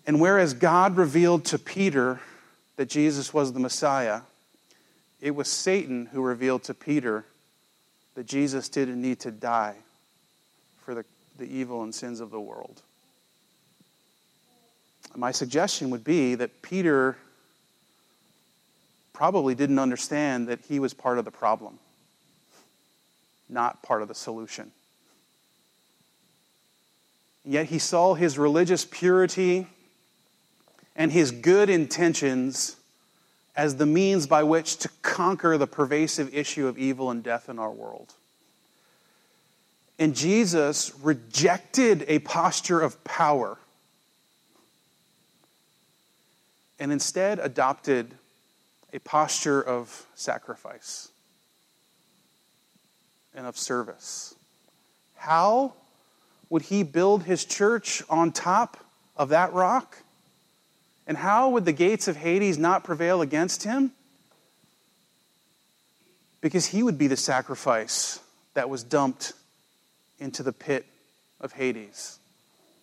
And 0.05 0.21
whereas 0.21 0.53
God 0.53 0.95
revealed 0.95 1.45
to 1.45 1.57
Peter 1.57 2.19
that 2.75 2.87
Jesus 2.87 3.33
was 3.33 3.51
the 3.51 3.59
Messiah, 3.59 4.21
it 5.19 5.31
was 5.31 5.47
Satan 5.47 6.05
who 6.05 6.21
revealed 6.21 6.65
to 6.65 6.75
Peter 6.75 7.25
that 8.13 8.27
Jesus 8.27 8.69
didn't 8.69 9.01
need 9.01 9.21
to 9.21 9.31
die 9.31 9.75
for 10.85 10.93
the, 10.93 11.03
the 11.39 11.51
evil 11.51 11.81
and 11.81 11.95
sins 11.95 12.19
of 12.19 12.29
the 12.29 12.39
world. 12.39 12.83
My 15.15 15.31
suggestion 15.31 15.89
would 15.89 16.03
be 16.03 16.35
that 16.35 16.61
Peter 16.61 17.17
probably 19.19 19.53
didn't 19.53 19.79
understand 19.79 20.47
that 20.47 20.61
he 20.69 20.79
was 20.79 20.93
part 20.93 21.19
of 21.19 21.25
the 21.25 21.31
problem, 21.31 21.77
not 23.49 23.83
part 23.83 24.01
of 24.01 24.07
the 24.07 24.15
solution. 24.15 24.71
Yet 27.43 27.65
he 27.65 27.79
saw 27.79 28.13
his 28.13 28.37
religious 28.37 28.85
purity 28.85 29.67
and 30.95 31.11
his 31.11 31.31
good 31.31 31.69
intentions 31.69 32.77
as 33.57 33.75
the 33.75 33.85
means 33.85 34.25
by 34.25 34.43
which 34.43 34.77
to 34.77 34.89
conquer 35.01 35.57
the 35.57 35.67
pervasive 35.67 36.33
issue 36.33 36.67
of 36.67 36.77
evil 36.77 37.11
and 37.11 37.21
death 37.21 37.49
in 37.49 37.59
our 37.59 37.71
world. 37.71 38.13
And 39.99 40.15
Jesus 40.15 40.93
rejected 41.01 42.05
a 42.07 42.19
posture 42.19 42.79
of 42.79 43.03
power 43.03 43.57
and 46.79 46.93
instead 46.93 47.39
adopted 47.39 48.15
a 48.93 48.99
posture 48.99 49.61
of 49.61 50.05
sacrifice 50.15 51.09
and 53.33 53.45
of 53.45 53.57
service. 53.57 54.35
How 55.15 55.73
would 56.49 56.63
he 56.63 56.83
build 56.83 57.23
his 57.23 57.45
church 57.45 58.03
on 58.09 58.31
top 58.31 58.77
of 59.15 59.29
that 59.29 59.53
rock? 59.53 59.97
And 61.05 61.17
how 61.17 61.49
would 61.49 61.65
the 61.65 61.73
gates 61.73 62.07
of 62.07 62.15
Hades 62.15 62.57
not 62.57 62.83
prevail 62.83 63.21
against 63.21 63.63
him? 63.63 63.91
Because 66.41 66.67
he 66.67 66.83
would 66.83 66.97
be 66.97 67.07
the 67.07 67.17
sacrifice 67.17 68.19
that 68.53 68.69
was 68.69 68.83
dumped 68.83 69.33
into 70.19 70.43
the 70.43 70.53
pit 70.53 70.85
of 71.39 71.53
Hades, 71.53 72.19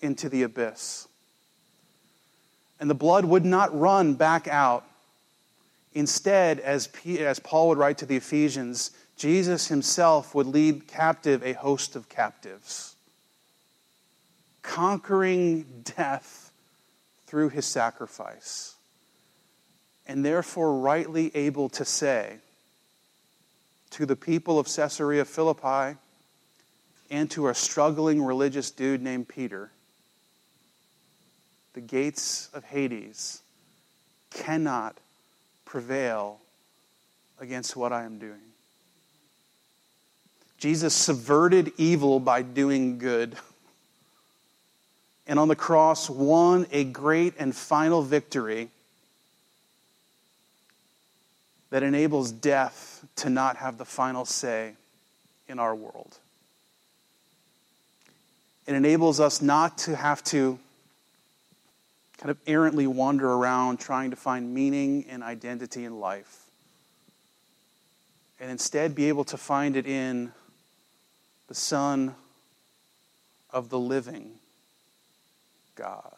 into 0.00 0.28
the 0.28 0.42
abyss. 0.42 1.08
And 2.78 2.90
the 2.90 2.94
blood 2.94 3.24
would 3.24 3.44
not 3.44 3.78
run 3.78 4.14
back 4.14 4.46
out 4.48 4.84
Instead, 5.96 6.60
as, 6.60 6.88
P, 6.88 7.20
as 7.20 7.38
Paul 7.38 7.68
would 7.68 7.78
write 7.78 7.96
to 7.98 8.06
the 8.06 8.16
Ephesians, 8.16 8.90
Jesus 9.16 9.68
himself 9.68 10.34
would 10.34 10.46
lead 10.46 10.86
captive 10.86 11.42
a 11.42 11.54
host 11.54 11.96
of 11.96 12.10
captives, 12.10 12.96
conquering 14.60 15.64
death 15.96 16.52
through 17.26 17.48
his 17.48 17.64
sacrifice, 17.64 18.74
and 20.06 20.22
therefore 20.22 20.78
rightly 20.80 21.34
able 21.34 21.70
to 21.70 21.84
say 21.86 22.40
to 23.88 24.04
the 24.04 24.16
people 24.16 24.58
of 24.58 24.66
Caesarea 24.66 25.24
Philippi 25.24 25.96
and 27.08 27.30
to 27.30 27.48
a 27.48 27.54
struggling 27.54 28.22
religious 28.22 28.70
dude 28.70 29.00
named 29.00 29.28
Peter 29.28 29.70
the 31.72 31.80
gates 31.80 32.50
of 32.52 32.64
Hades 32.64 33.40
cannot 34.30 34.98
prevail 35.66 36.38
against 37.38 37.76
what 37.76 37.92
I 37.92 38.04
am 38.04 38.18
doing. 38.18 38.40
Jesus 40.56 40.94
subverted 40.94 41.72
evil 41.76 42.18
by 42.18 42.40
doing 42.40 42.98
good. 42.98 43.36
And 45.26 45.38
on 45.38 45.48
the 45.48 45.56
cross, 45.56 46.08
won 46.08 46.66
a 46.72 46.84
great 46.84 47.34
and 47.38 47.54
final 47.54 48.00
victory 48.00 48.70
that 51.70 51.82
enables 51.82 52.32
death 52.32 53.04
to 53.16 53.28
not 53.28 53.56
have 53.56 53.76
the 53.76 53.84
final 53.84 54.24
say 54.24 54.72
in 55.48 55.58
our 55.58 55.74
world. 55.74 56.16
It 58.66 58.74
enables 58.74 59.20
us 59.20 59.42
not 59.42 59.78
to 59.78 59.94
have 59.94 60.24
to 60.24 60.58
kind 62.18 62.30
of 62.30 62.38
errantly 62.46 62.86
wander 62.86 63.30
around 63.30 63.78
trying 63.78 64.10
to 64.10 64.16
find 64.16 64.54
meaning 64.54 65.04
and 65.08 65.22
identity 65.22 65.84
in 65.84 66.00
life. 66.00 66.44
And 68.40 68.50
instead 68.50 68.94
be 68.94 69.08
able 69.08 69.24
to 69.24 69.36
find 69.36 69.76
it 69.76 69.86
in 69.86 70.32
the 71.48 71.54
Son 71.54 72.14
of 73.50 73.70
the 73.70 73.78
living 73.78 74.32
God. 75.74 76.12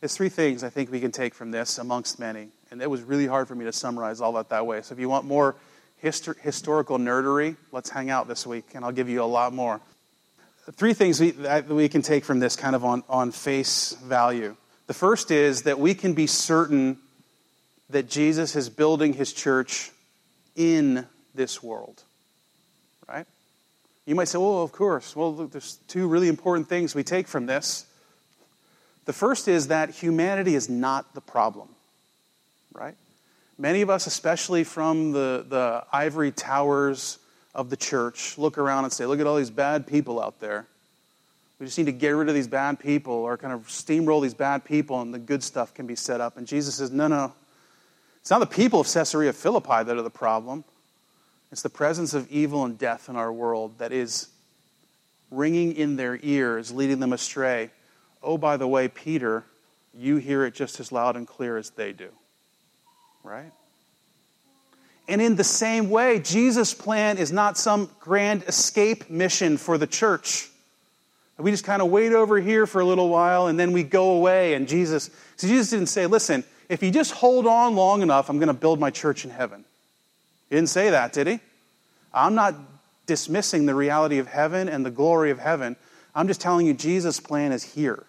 There's 0.00 0.16
three 0.16 0.28
things 0.28 0.64
I 0.64 0.68
think 0.68 0.90
we 0.90 1.00
can 1.00 1.12
take 1.12 1.34
from 1.34 1.52
this, 1.52 1.78
amongst 1.78 2.18
many. 2.18 2.48
And 2.70 2.82
it 2.82 2.90
was 2.90 3.02
really 3.02 3.26
hard 3.26 3.46
for 3.46 3.54
me 3.54 3.64
to 3.66 3.72
summarize 3.72 4.20
all 4.20 4.32
that 4.32 4.48
that 4.48 4.66
way. 4.66 4.82
So 4.82 4.94
if 4.94 4.98
you 4.98 5.08
want 5.08 5.26
more 5.26 5.54
histor- 6.02 6.38
historical 6.40 6.98
nerdery, 6.98 7.56
let's 7.70 7.90
hang 7.90 8.10
out 8.10 8.26
this 8.26 8.46
week, 8.46 8.64
and 8.74 8.84
I'll 8.84 8.92
give 8.92 9.08
you 9.08 9.22
a 9.22 9.24
lot 9.24 9.52
more 9.52 9.80
three 10.70 10.94
things 10.94 11.20
we, 11.20 11.32
that 11.32 11.66
we 11.68 11.88
can 11.88 12.02
take 12.02 12.24
from 12.24 12.38
this 12.38 12.54
kind 12.54 12.76
of 12.76 12.84
on, 12.84 13.02
on 13.08 13.32
face 13.32 13.96
value. 14.04 14.56
The 14.86 14.94
first 14.94 15.30
is 15.30 15.62
that 15.62 15.78
we 15.78 15.94
can 15.94 16.14
be 16.14 16.26
certain 16.26 16.98
that 17.90 18.08
Jesus 18.08 18.54
is 18.56 18.68
building 18.68 19.12
his 19.12 19.32
church 19.32 19.90
in 20.54 21.06
this 21.34 21.62
world. 21.62 22.02
Right? 23.08 23.26
You 24.06 24.14
might 24.14 24.28
say, 24.28 24.38
well, 24.38 24.62
of 24.62 24.72
course. 24.72 25.16
Well, 25.16 25.32
there's 25.32 25.76
two 25.88 26.06
really 26.08 26.28
important 26.28 26.68
things 26.68 26.94
we 26.94 27.04
take 27.04 27.28
from 27.28 27.46
this. 27.46 27.86
The 29.04 29.12
first 29.12 29.48
is 29.48 29.68
that 29.68 29.90
humanity 29.90 30.54
is 30.54 30.68
not 30.68 31.14
the 31.14 31.20
problem. 31.20 31.68
Right? 32.72 32.94
Many 33.58 33.82
of 33.82 33.90
us, 33.90 34.06
especially 34.06 34.64
from 34.64 35.12
the, 35.12 35.44
the 35.48 35.84
ivory 35.92 36.32
towers 36.32 37.18
of 37.54 37.70
the 37.70 37.76
church 37.76 38.38
look 38.38 38.58
around 38.58 38.84
and 38.84 38.92
say, 38.92 39.06
look 39.06 39.20
at 39.20 39.26
all 39.26 39.36
these 39.36 39.50
bad 39.50 39.86
people 39.86 40.22
out 40.22 40.40
there. 40.40 40.66
We 41.58 41.66
just 41.66 41.78
need 41.78 41.84
to 41.84 41.92
get 41.92 42.10
rid 42.10 42.28
of 42.28 42.34
these 42.34 42.48
bad 42.48 42.80
people 42.80 43.12
or 43.12 43.36
kind 43.36 43.52
of 43.52 43.68
steamroll 43.68 44.20
these 44.22 44.34
bad 44.34 44.64
people 44.64 45.00
and 45.00 45.14
the 45.14 45.18
good 45.18 45.42
stuff 45.42 45.72
can 45.74 45.86
be 45.86 45.94
set 45.94 46.20
up. 46.20 46.36
And 46.36 46.46
Jesus 46.46 46.76
says, 46.76 46.90
no, 46.90 47.06
no. 47.06 47.32
It's 48.20 48.30
not 48.30 48.40
the 48.40 48.46
people 48.46 48.80
of 48.80 48.92
Caesarea 48.92 49.32
Philippi 49.32 49.84
that 49.84 49.96
are 49.96 50.02
the 50.02 50.10
problem. 50.10 50.64
It's 51.52 51.62
the 51.62 51.70
presence 51.70 52.14
of 52.14 52.30
evil 52.30 52.64
and 52.64 52.78
death 52.78 53.08
in 53.08 53.16
our 53.16 53.32
world 53.32 53.78
that 53.78 53.92
is 53.92 54.28
ringing 55.30 55.74
in 55.74 55.96
their 55.96 56.18
ears, 56.22 56.72
leading 56.72 56.98
them 56.98 57.12
astray. 57.12 57.70
Oh, 58.22 58.38
by 58.38 58.56
the 58.56 58.66
way, 58.66 58.88
Peter, 58.88 59.44
you 59.94 60.16
hear 60.16 60.44
it 60.44 60.54
just 60.54 60.80
as 60.80 60.92
loud 60.92 61.16
and 61.16 61.26
clear 61.26 61.56
as 61.56 61.70
they 61.70 61.92
do. 61.92 62.08
Right? 63.22 63.52
And 65.08 65.20
in 65.20 65.36
the 65.36 65.44
same 65.44 65.90
way, 65.90 66.20
Jesus' 66.20 66.74
plan 66.74 67.18
is 67.18 67.32
not 67.32 67.58
some 67.58 67.90
grand 68.00 68.44
escape 68.44 69.10
mission 69.10 69.56
for 69.56 69.76
the 69.76 69.86
church. 69.86 70.48
We 71.38 71.50
just 71.50 71.64
kind 71.64 71.82
of 71.82 71.90
wait 71.90 72.12
over 72.12 72.38
here 72.38 72.66
for 72.66 72.80
a 72.80 72.84
little 72.84 73.08
while 73.08 73.48
and 73.48 73.58
then 73.58 73.72
we 73.72 73.82
go 73.82 74.12
away. 74.12 74.54
And 74.54 74.68
Jesus, 74.68 75.10
so 75.36 75.48
Jesus 75.48 75.70
didn't 75.70 75.86
say, 75.86 76.06
listen, 76.06 76.44
if 76.68 76.82
you 76.82 76.90
just 76.90 77.12
hold 77.12 77.46
on 77.46 77.74
long 77.74 78.02
enough, 78.02 78.30
I'm 78.30 78.38
going 78.38 78.48
to 78.48 78.54
build 78.54 78.78
my 78.78 78.90
church 78.90 79.24
in 79.24 79.30
heaven. 79.30 79.64
He 80.48 80.56
didn't 80.56 80.68
say 80.68 80.90
that, 80.90 81.12
did 81.12 81.26
he? 81.26 81.40
I'm 82.14 82.34
not 82.34 82.54
dismissing 83.06 83.66
the 83.66 83.74
reality 83.74 84.18
of 84.18 84.28
heaven 84.28 84.68
and 84.68 84.86
the 84.86 84.90
glory 84.90 85.30
of 85.30 85.38
heaven. 85.38 85.76
I'm 86.14 86.28
just 86.28 86.40
telling 86.40 86.66
you, 86.66 86.74
Jesus' 86.74 87.18
plan 87.18 87.52
is 87.52 87.64
here, 87.64 88.04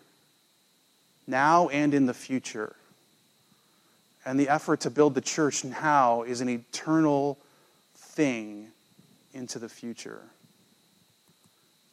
now 1.25 1.69
and 1.69 1.93
in 1.93 2.05
the 2.05 2.13
future. 2.13 2.75
And 4.25 4.39
the 4.39 4.49
effort 4.49 4.81
to 4.81 4.89
build 4.89 5.15
the 5.15 5.21
church 5.21 5.63
now 5.63 6.23
is 6.23 6.41
an 6.41 6.49
eternal 6.49 7.37
thing 7.95 8.69
into 9.33 9.59
the 9.59 9.69
future. 9.69 10.21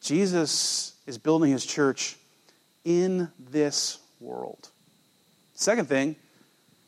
Jesus 0.01 0.95
is 1.07 1.19
building 1.19 1.51
his 1.51 1.67
church 1.67 2.17
in 2.85 3.29
this 3.51 3.99
world. 4.21 4.69
Second 5.55 5.89
thing 5.89 6.17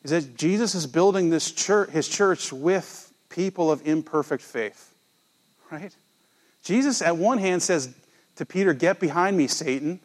is 0.02 0.10
that 0.10 0.36
Jesus 0.36 0.74
is 0.74 0.86
building 0.86 1.30
this 1.30 1.50
church, 1.50 1.90
his 1.90 2.08
church 2.08 2.52
with 2.52 3.12
people 3.28 3.70
of 3.70 3.86
imperfect 3.86 4.42
faith. 4.42 4.94
Right? 5.70 5.94
Jesus, 6.62 7.02
at 7.02 7.16
one 7.16 7.38
hand, 7.38 7.62
says 7.62 7.94
to 8.36 8.46
Peter, 8.46 8.72
Get 8.72 9.00
behind 9.00 9.36
me, 9.36 9.46
Satan. 9.46 10.00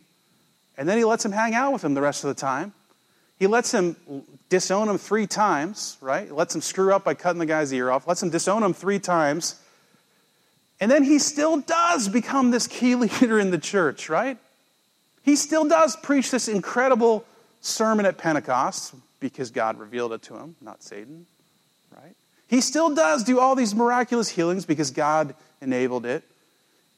And 0.78 0.88
then 0.88 0.98
he 0.98 1.04
lets 1.04 1.26
him 1.26 1.32
hang 1.32 1.54
out 1.54 1.74
with 1.74 1.84
him 1.84 1.94
the 1.94 2.02
rest 2.02 2.24
of 2.24 2.28
the 2.30 2.40
time. 2.40 2.74
He 3.38 3.46
lets 3.46 3.72
him 3.72 3.96
disown 4.50 4.90
him 4.90 4.98
three 4.98 5.28
times, 5.28 5.98
right? 6.02 6.32
Lets 6.32 6.56
him 6.56 6.62
screw 6.62 6.94
up 6.94 7.04
by 7.04 7.14
cutting 7.14 7.40
the 7.40 7.46
guy's 7.46 7.72
ear 7.72 7.92
off, 7.92 8.08
lets 8.08 8.24
him 8.24 8.30
disown 8.30 8.64
him 8.64 8.74
three 8.74 9.00
times. 9.00 9.62
And 10.80 10.90
then 10.90 11.04
he 11.04 11.20
still 11.20 11.58
does 11.58 12.08
become 12.08 12.52
this 12.52 12.68
key 12.68 12.96
leader 13.04 13.40
in 13.40 13.52
the 13.52 13.58
church, 13.58 14.10
right? 14.10 14.38
He 15.22 15.36
still 15.36 15.68
does 15.68 15.96
preach 15.98 16.32
this 16.32 16.48
incredible 16.48 17.26
sermon 17.62 18.06
at 18.06 18.18
Pentecost 18.18 18.96
because 19.20 19.52
God 19.52 19.78
revealed 19.78 20.14
it 20.14 20.22
to 20.24 20.36
him, 20.36 20.56
not 20.62 20.82
Satan, 20.82 21.26
right? 21.96 22.16
He 22.48 22.62
still 22.62 22.94
does 22.96 23.24
do 23.24 23.40
all 23.40 23.56
these 23.56 23.76
miraculous 23.76 24.30
healings 24.30 24.66
because 24.66 24.92
God 24.92 25.36
enabled 25.62 26.06
it. 26.06 26.24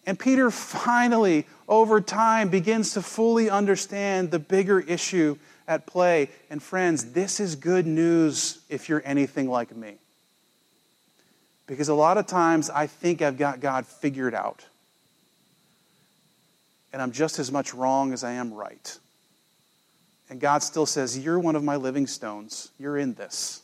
And 0.06 0.18
Peter 0.18 0.52
finally, 0.52 1.48
over 1.68 2.00
time, 2.00 2.50
begins 2.50 2.94
to 2.94 3.02
fully 3.02 3.50
understand 3.50 4.32
the 4.32 4.40
bigger 4.40 4.80
issue 4.80 5.38
at 5.70 5.86
play. 5.86 6.30
And 6.50 6.62
friends, 6.62 7.14
this 7.14 7.40
is 7.40 7.56
good 7.56 7.88
news 7.88 8.60
if 8.68 8.90
you're 8.90 9.04
anything 9.06 9.50
like 9.50 9.74
me. 9.74 9.94
Because 11.68 11.88
a 11.88 11.94
lot 11.94 12.18
of 12.18 12.26
times 12.26 12.72
I 12.72 12.88
think 12.88 13.22
I've 13.22 13.38
got 13.38 13.62
God 13.62 13.86
figured 13.86 14.34
out. 14.34 14.66
And 16.92 17.02
I'm 17.02 17.12
just 17.12 17.38
as 17.38 17.52
much 17.52 17.76
wrong 17.76 18.12
as 18.12 18.24
I 18.24 18.32
am 18.32 18.52
right. 18.52 18.98
And 20.32 20.40
God 20.40 20.64
still 20.64 20.88
says, 20.88 21.18
You're 21.18 21.40
one 21.40 21.56
of 21.56 21.64
my 21.64 21.76
living 21.76 22.08
stones. 22.08 22.72
You're 22.80 22.98
in 22.98 23.14
this. 23.14 23.62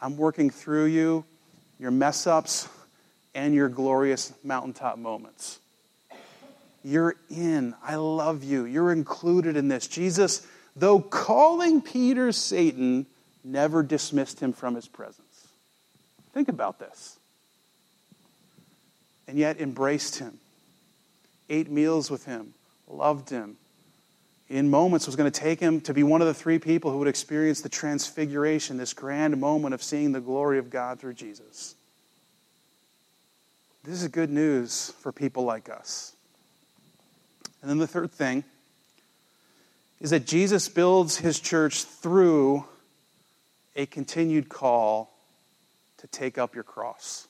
I'm 0.00 0.18
working 0.18 0.50
through 0.50 0.86
you, 0.86 1.24
your 1.80 1.90
mess 1.90 2.26
ups, 2.26 2.68
and 3.34 3.54
your 3.54 3.70
glorious 3.70 4.34
mountaintop 4.44 4.98
moments. 4.98 5.58
You're 6.84 7.16
in. 7.30 7.74
I 7.82 7.96
love 7.96 8.44
you. 8.44 8.66
You're 8.66 8.92
included 8.92 9.56
in 9.56 9.68
this. 9.68 9.86
Jesus 9.86 10.46
though 10.78 11.00
calling 11.00 11.80
Peter 11.80 12.32
Satan, 12.32 13.06
never 13.44 13.82
dismissed 13.82 14.40
him 14.40 14.52
from 14.52 14.74
his 14.74 14.86
presence. 14.88 15.48
Think 16.32 16.48
about 16.48 16.78
this. 16.78 17.18
And 19.26 19.36
yet 19.36 19.60
embraced 19.60 20.18
him, 20.18 20.38
ate 21.50 21.70
meals 21.70 22.10
with 22.10 22.24
him, 22.24 22.54
loved 22.86 23.28
him. 23.28 23.56
In 24.48 24.70
moments, 24.70 25.04
was 25.04 25.16
going 25.16 25.30
to 25.30 25.40
take 25.40 25.60
him 25.60 25.82
to 25.82 25.92
be 25.92 26.02
one 26.02 26.22
of 26.22 26.26
the 26.26 26.32
three 26.32 26.58
people 26.58 26.90
who 26.90 26.98
would 26.98 27.08
experience 27.08 27.60
the 27.60 27.68
transfiguration, 27.68 28.78
this 28.78 28.94
grand 28.94 29.38
moment 29.38 29.74
of 29.74 29.82
seeing 29.82 30.12
the 30.12 30.20
glory 30.20 30.58
of 30.58 30.70
God 30.70 30.98
through 30.98 31.14
Jesus. 31.14 31.74
This 33.84 34.02
is 34.02 34.08
good 34.08 34.30
news 34.30 34.94
for 35.00 35.12
people 35.12 35.44
like 35.44 35.68
us. 35.68 36.14
And 37.60 37.70
then 37.70 37.78
the 37.78 37.86
third 37.86 38.10
thing 38.10 38.44
is 40.00 40.10
that 40.10 40.26
Jesus 40.26 40.68
builds 40.68 41.18
his 41.18 41.40
church 41.40 41.84
through 41.84 42.64
a 43.74 43.86
continued 43.86 44.48
call 44.48 45.12
to 45.98 46.06
take 46.06 46.38
up 46.38 46.54
your 46.54 46.64
cross. 46.64 47.26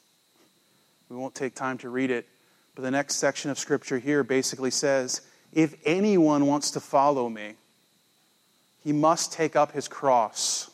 We 1.08 1.16
won't 1.16 1.34
take 1.34 1.54
time 1.54 1.78
to 1.78 1.88
read 1.88 2.10
it, 2.10 2.26
but 2.74 2.82
the 2.82 2.90
next 2.90 3.16
section 3.16 3.50
of 3.50 3.58
scripture 3.58 3.98
here 3.98 4.22
basically 4.22 4.70
says 4.70 5.22
if 5.52 5.74
anyone 5.86 6.46
wants 6.46 6.72
to 6.72 6.80
follow 6.80 7.28
me, 7.28 7.54
he 8.84 8.92
must 8.92 9.32
take 9.32 9.56
up 9.56 9.72
his 9.72 9.88
cross 9.88 10.70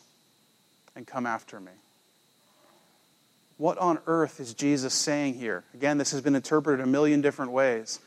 and 0.95 1.07
come 1.07 1.25
after 1.25 1.59
me. 1.59 1.71
What 3.57 3.77
on 3.77 3.99
earth 4.05 4.41
is 4.41 4.53
Jesus 4.53 4.93
saying 4.93 5.35
here? 5.35 5.63
Again, 5.73 5.97
this 5.97 6.11
has 6.11 6.21
been 6.21 6.35
interpreted 6.35 6.83
a 6.83 6.87
million 6.87 7.21
different 7.21 7.51
ways. 7.51 7.99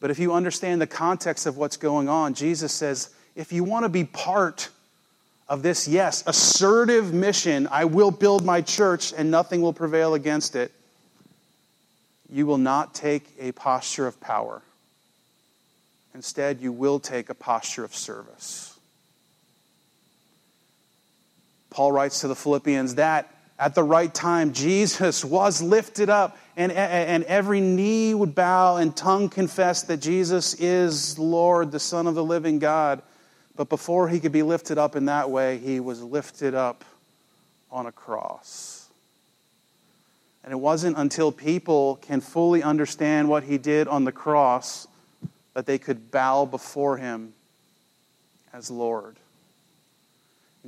But 0.00 0.10
if 0.10 0.18
you 0.18 0.32
understand 0.32 0.80
the 0.80 0.86
context 0.86 1.46
of 1.46 1.56
what's 1.56 1.76
going 1.76 2.08
on, 2.08 2.34
Jesus 2.34 2.72
says, 2.72 3.10
if 3.36 3.52
you 3.52 3.62
want 3.62 3.84
to 3.84 3.88
be 3.88 4.04
part 4.04 4.70
of 5.48 5.62
this, 5.62 5.86
yes, 5.86 6.24
assertive 6.26 7.14
mission, 7.14 7.68
I 7.70 7.84
will 7.84 8.10
build 8.10 8.44
my 8.44 8.62
church 8.62 9.12
and 9.16 9.30
nothing 9.30 9.62
will 9.62 9.72
prevail 9.72 10.14
against 10.14 10.56
it, 10.56 10.72
you 12.28 12.46
will 12.46 12.58
not 12.58 12.94
take 12.94 13.28
a 13.38 13.52
posture 13.52 14.08
of 14.08 14.20
power. 14.20 14.62
Instead, 16.14 16.60
you 16.60 16.72
will 16.72 16.98
take 16.98 17.28
a 17.28 17.34
posture 17.34 17.84
of 17.84 17.94
service. 17.94 18.76
Paul 21.70 21.92
writes 21.92 22.22
to 22.22 22.28
the 22.28 22.34
Philippians 22.34 22.96
that 22.96 23.32
at 23.58 23.74
the 23.74 23.82
right 23.82 24.12
time, 24.12 24.52
Jesus 24.52 25.24
was 25.24 25.62
lifted 25.62 26.10
up, 26.10 26.36
and, 26.56 26.72
and 26.72 27.22
every 27.24 27.60
knee 27.60 28.14
would 28.14 28.34
bow 28.34 28.76
and 28.76 28.96
tongue 28.96 29.28
confess 29.28 29.82
that 29.84 29.98
Jesus 29.98 30.54
is 30.54 31.18
Lord, 31.18 31.70
the 31.70 31.80
Son 31.80 32.06
of 32.06 32.14
the 32.14 32.24
living 32.24 32.58
God. 32.58 33.02
But 33.56 33.68
before 33.68 34.08
he 34.08 34.20
could 34.20 34.32
be 34.32 34.42
lifted 34.42 34.78
up 34.78 34.96
in 34.96 35.06
that 35.06 35.30
way, 35.30 35.58
he 35.58 35.80
was 35.80 36.02
lifted 36.02 36.54
up 36.54 36.84
on 37.70 37.86
a 37.86 37.92
cross. 37.92 38.88
And 40.44 40.52
it 40.52 40.56
wasn't 40.56 40.96
until 40.98 41.32
people 41.32 41.96
can 41.96 42.20
fully 42.20 42.62
understand 42.62 43.28
what 43.28 43.42
he 43.42 43.58
did 43.58 43.88
on 43.88 44.04
the 44.04 44.12
cross 44.12 44.86
that 45.54 45.66
they 45.66 45.78
could 45.78 46.10
bow 46.10 46.44
before 46.44 46.98
him 46.98 47.32
as 48.52 48.70
Lord. 48.70 49.16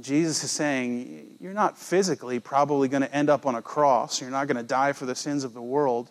Jesus 0.01 0.43
is 0.45 0.51
saying, 0.51 1.37
You're 1.41 1.53
not 1.53 1.77
physically 1.77 2.41
probably 2.41 2.89
going 2.89 3.03
to 3.03 3.15
end 3.15 3.29
up 3.29 3.47
on 3.47 3.55
a 3.55 3.63
cross. 3.63 4.21
You're 4.21 4.31
not 4.31 4.47
going 4.47 4.57
to 4.57 4.63
die 4.63 4.93
for 4.93 5.07
the 5.07 5.15
sins 5.15 5.45
of 5.45 5.55
the 5.55 5.63
world. 5.63 6.09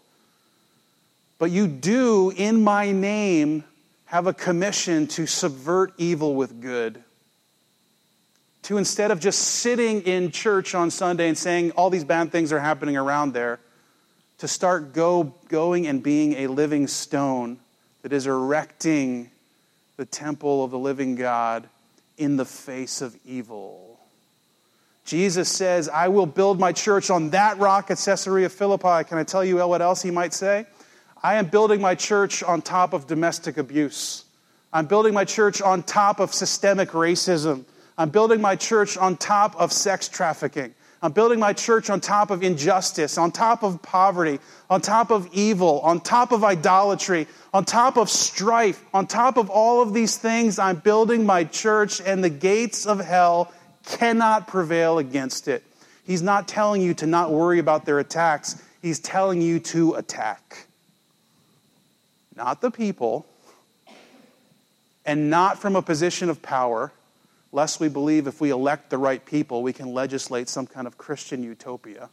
But 1.40 1.52
you 1.52 1.68
do, 1.68 2.32
in 2.36 2.64
my 2.64 2.92
name, 2.92 3.64
have 4.08 4.26
a 4.26 4.34
commission 4.34 5.06
to 5.06 5.28
subvert 5.28 5.94
evil 5.98 6.36
with 6.36 6.62
good. 6.62 7.04
To 8.64 8.78
instead 8.78 9.12
of 9.12 9.20
just 9.20 9.40
sitting 9.40 10.02
in 10.02 10.32
church 10.32 10.74
on 10.74 10.92
Sunday 10.92 11.28
and 11.28 11.38
saying 11.38 11.72
all 11.72 11.90
these 11.90 12.04
bad 12.04 12.32
things 12.32 12.52
are 12.52 12.60
happening 12.60 12.98
around 12.98 13.34
there, 13.34 13.60
to 14.40 14.48
start 14.48 14.94
go, 14.94 15.36
going 15.50 15.88
and 15.88 16.02
being 16.02 16.34
a 16.34 16.48
living 16.48 16.88
stone 16.88 17.60
that 18.02 18.14
is 18.14 18.28
erecting 18.28 19.30
the 19.98 20.06
temple 20.06 20.64
of 20.64 20.72
the 20.72 20.80
living 20.80 21.16
God 21.16 21.68
in 22.18 22.38
the 22.38 22.46
face 22.46 23.02
of 23.02 23.16
evil. 23.26 24.00
Jesus 25.04 25.50
says, 25.50 25.90
I 25.90 26.08
will 26.08 26.26
build 26.26 26.60
my 26.60 26.72
church 26.72 27.10
on 27.10 27.32
that 27.32 27.58
rock 27.58 27.92
at 27.92 27.98
Caesarea 27.98 28.50
Philippi. 28.50 29.08
Can 29.08 29.18
I 29.18 29.24
tell 29.24 29.44
you 29.44 29.58
what 29.68 29.82
else 29.82 30.02
he 30.02 30.12
might 30.12 30.34
say? 30.34 30.66
I 31.24 31.36
am 31.36 31.48
building 31.48 31.82
my 31.82 31.96
church 31.96 32.44
on 32.44 32.62
top 32.62 32.94
of 32.94 33.08
domestic 33.08 33.58
abuse. 33.58 34.26
I'm 34.72 34.86
building 34.86 35.14
my 35.14 35.26
church 35.26 35.62
on 35.62 35.84
top 35.84 36.20
of 36.20 36.34
systemic 36.34 36.90
racism. 36.90 37.66
I'm 37.98 38.10
building 38.10 38.42
my 38.42 38.56
church 38.56 38.98
on 38.98 39.18
top 39.18 39.56
of 39.56 39.72
sex 39.72 40.08
trafficking. 40.08 40.76
I'm 41.02 41.12
building 41.12 41.40
my 41.40 41.54
church 41.54 41.90
on 41.90 42.00
top 42.00 42.32
of 42.32 42.44
injustice, 42.44 43.18
on 43.18 43.32
top 43.32 43.64
of 43.64 43.82
poverty, 43.82 44.40
on 44.70 44.82
top 44.82 45.12
of 45.12 45.30
evil, 45.32 45.80
on 45.82 46.00
top 46.00 46.32
of 46.32 46.44
idolatry, 46.44 47.28
on 47.54 47.66
top 47.66 47.98
of 47.98 48.10
strife, 48.10 48.84
on 48.94 49.06
top 49.08 49.38
of 49.38 49.50
all 49.50 49.82
of 49.82 49.94
these 49.94 50.18
things. 50.18 50.60
I'm 50.60 50.78
building 50.78 51.26
my 51.26 51.44
church, 51.44 52.02
and 52.02 52.24
the 52.24 52.30
gates 52.30 52.86
of 52.86 53.00
hell 53.00 53.54
cannot 53.86 54.48
prevail 54.48 54.98
against 54.98 55.48
it. 55.48 55.64
He's 56.04 56.22
not 56.22 56.48
telling 56.48 56.82
you 56.82 56.94
to 56.96 57.06
not 57.06 57.32
worry 57.32 57.60
about 57.60 57.86
their 57.86 58.00
attacks, 58.00 58.62
he's 58.82 59.00
telling 59.00 59.42
you 59.42 59.60
to 59.60 59.96
attack. 59.96 60.67
Not 62.38 62.62
the 62.62 62.70
people, 62.70 63.26
and 65.04 65.32
not 65.32 65.58
from 65.58 65.76
a 65.76 65.82
position 65.82 66.30
of 66.30 66.44
power 66.44 66.92
lest 67.52 67.80
we 67.80 67.90
believe 67.90 68.28
if 68.28 68.40
we 68.40 68.52
elect 68.52 68.92
the 68.92 68.98
right 69.00 69.26
people, 69.26 69.64
we 69.64 69.74
can 69.74 69.92
legislate 69.92 70.48
some 70.48 70.68
kind 70.68 70.86
of 70.86 71.00
Christian 71.00 71.42
utopia. 71.42 72.10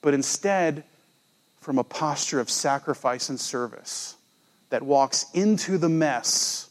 But 0.00 0.14
instead, 0.14 0.84
from 1.60 1.78
a 1.78 1.84
posture 1.84 2.40
of 2.40 2.48
sacrifice 2.48 3.28
and 3.28 3.38
service 3.38 4.16
that 4.70 4.82
walks 4.82 5.26
into 5.34 5.76
the 5.76 5.90
mess 5.90 6.70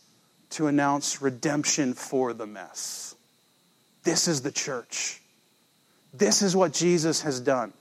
to 0.49 0.65
announce 0.65 1.21
redemption 1.21 1.93
for 1.93 2.33
the 2.33 2.47
mess. 2.47 3.13
This 4.03 4.27
is 4.27 4.41
the 4.41 4.51
church. 4.51 5.21
This 6.15 6.41
is 6.41 6.55
what 6.55 6.73
Jesus 6.73 7.21
has 7.21 7.39
done. 7.39 7.73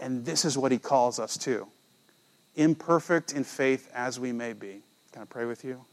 And 0.00 0.24
this 0.24 0.46
is 0.46 0.56
what 0.56 0.72
he 0.72 0.78
calls 0.78 1.20
us 1.20 1.36
to. 1.38 1.68
Imperfect 2.54 3.32
in 3.32 3.44
faith 3.44 3.88
as 3.94 4.20
we 4.20 4.32
may 4.32 4.52
be. 4.52 4.82
Can 5.12 5.22
I 5.22 5.24
pray 5.24 5.44
with 5.44 5.64
you? 5.64 5.84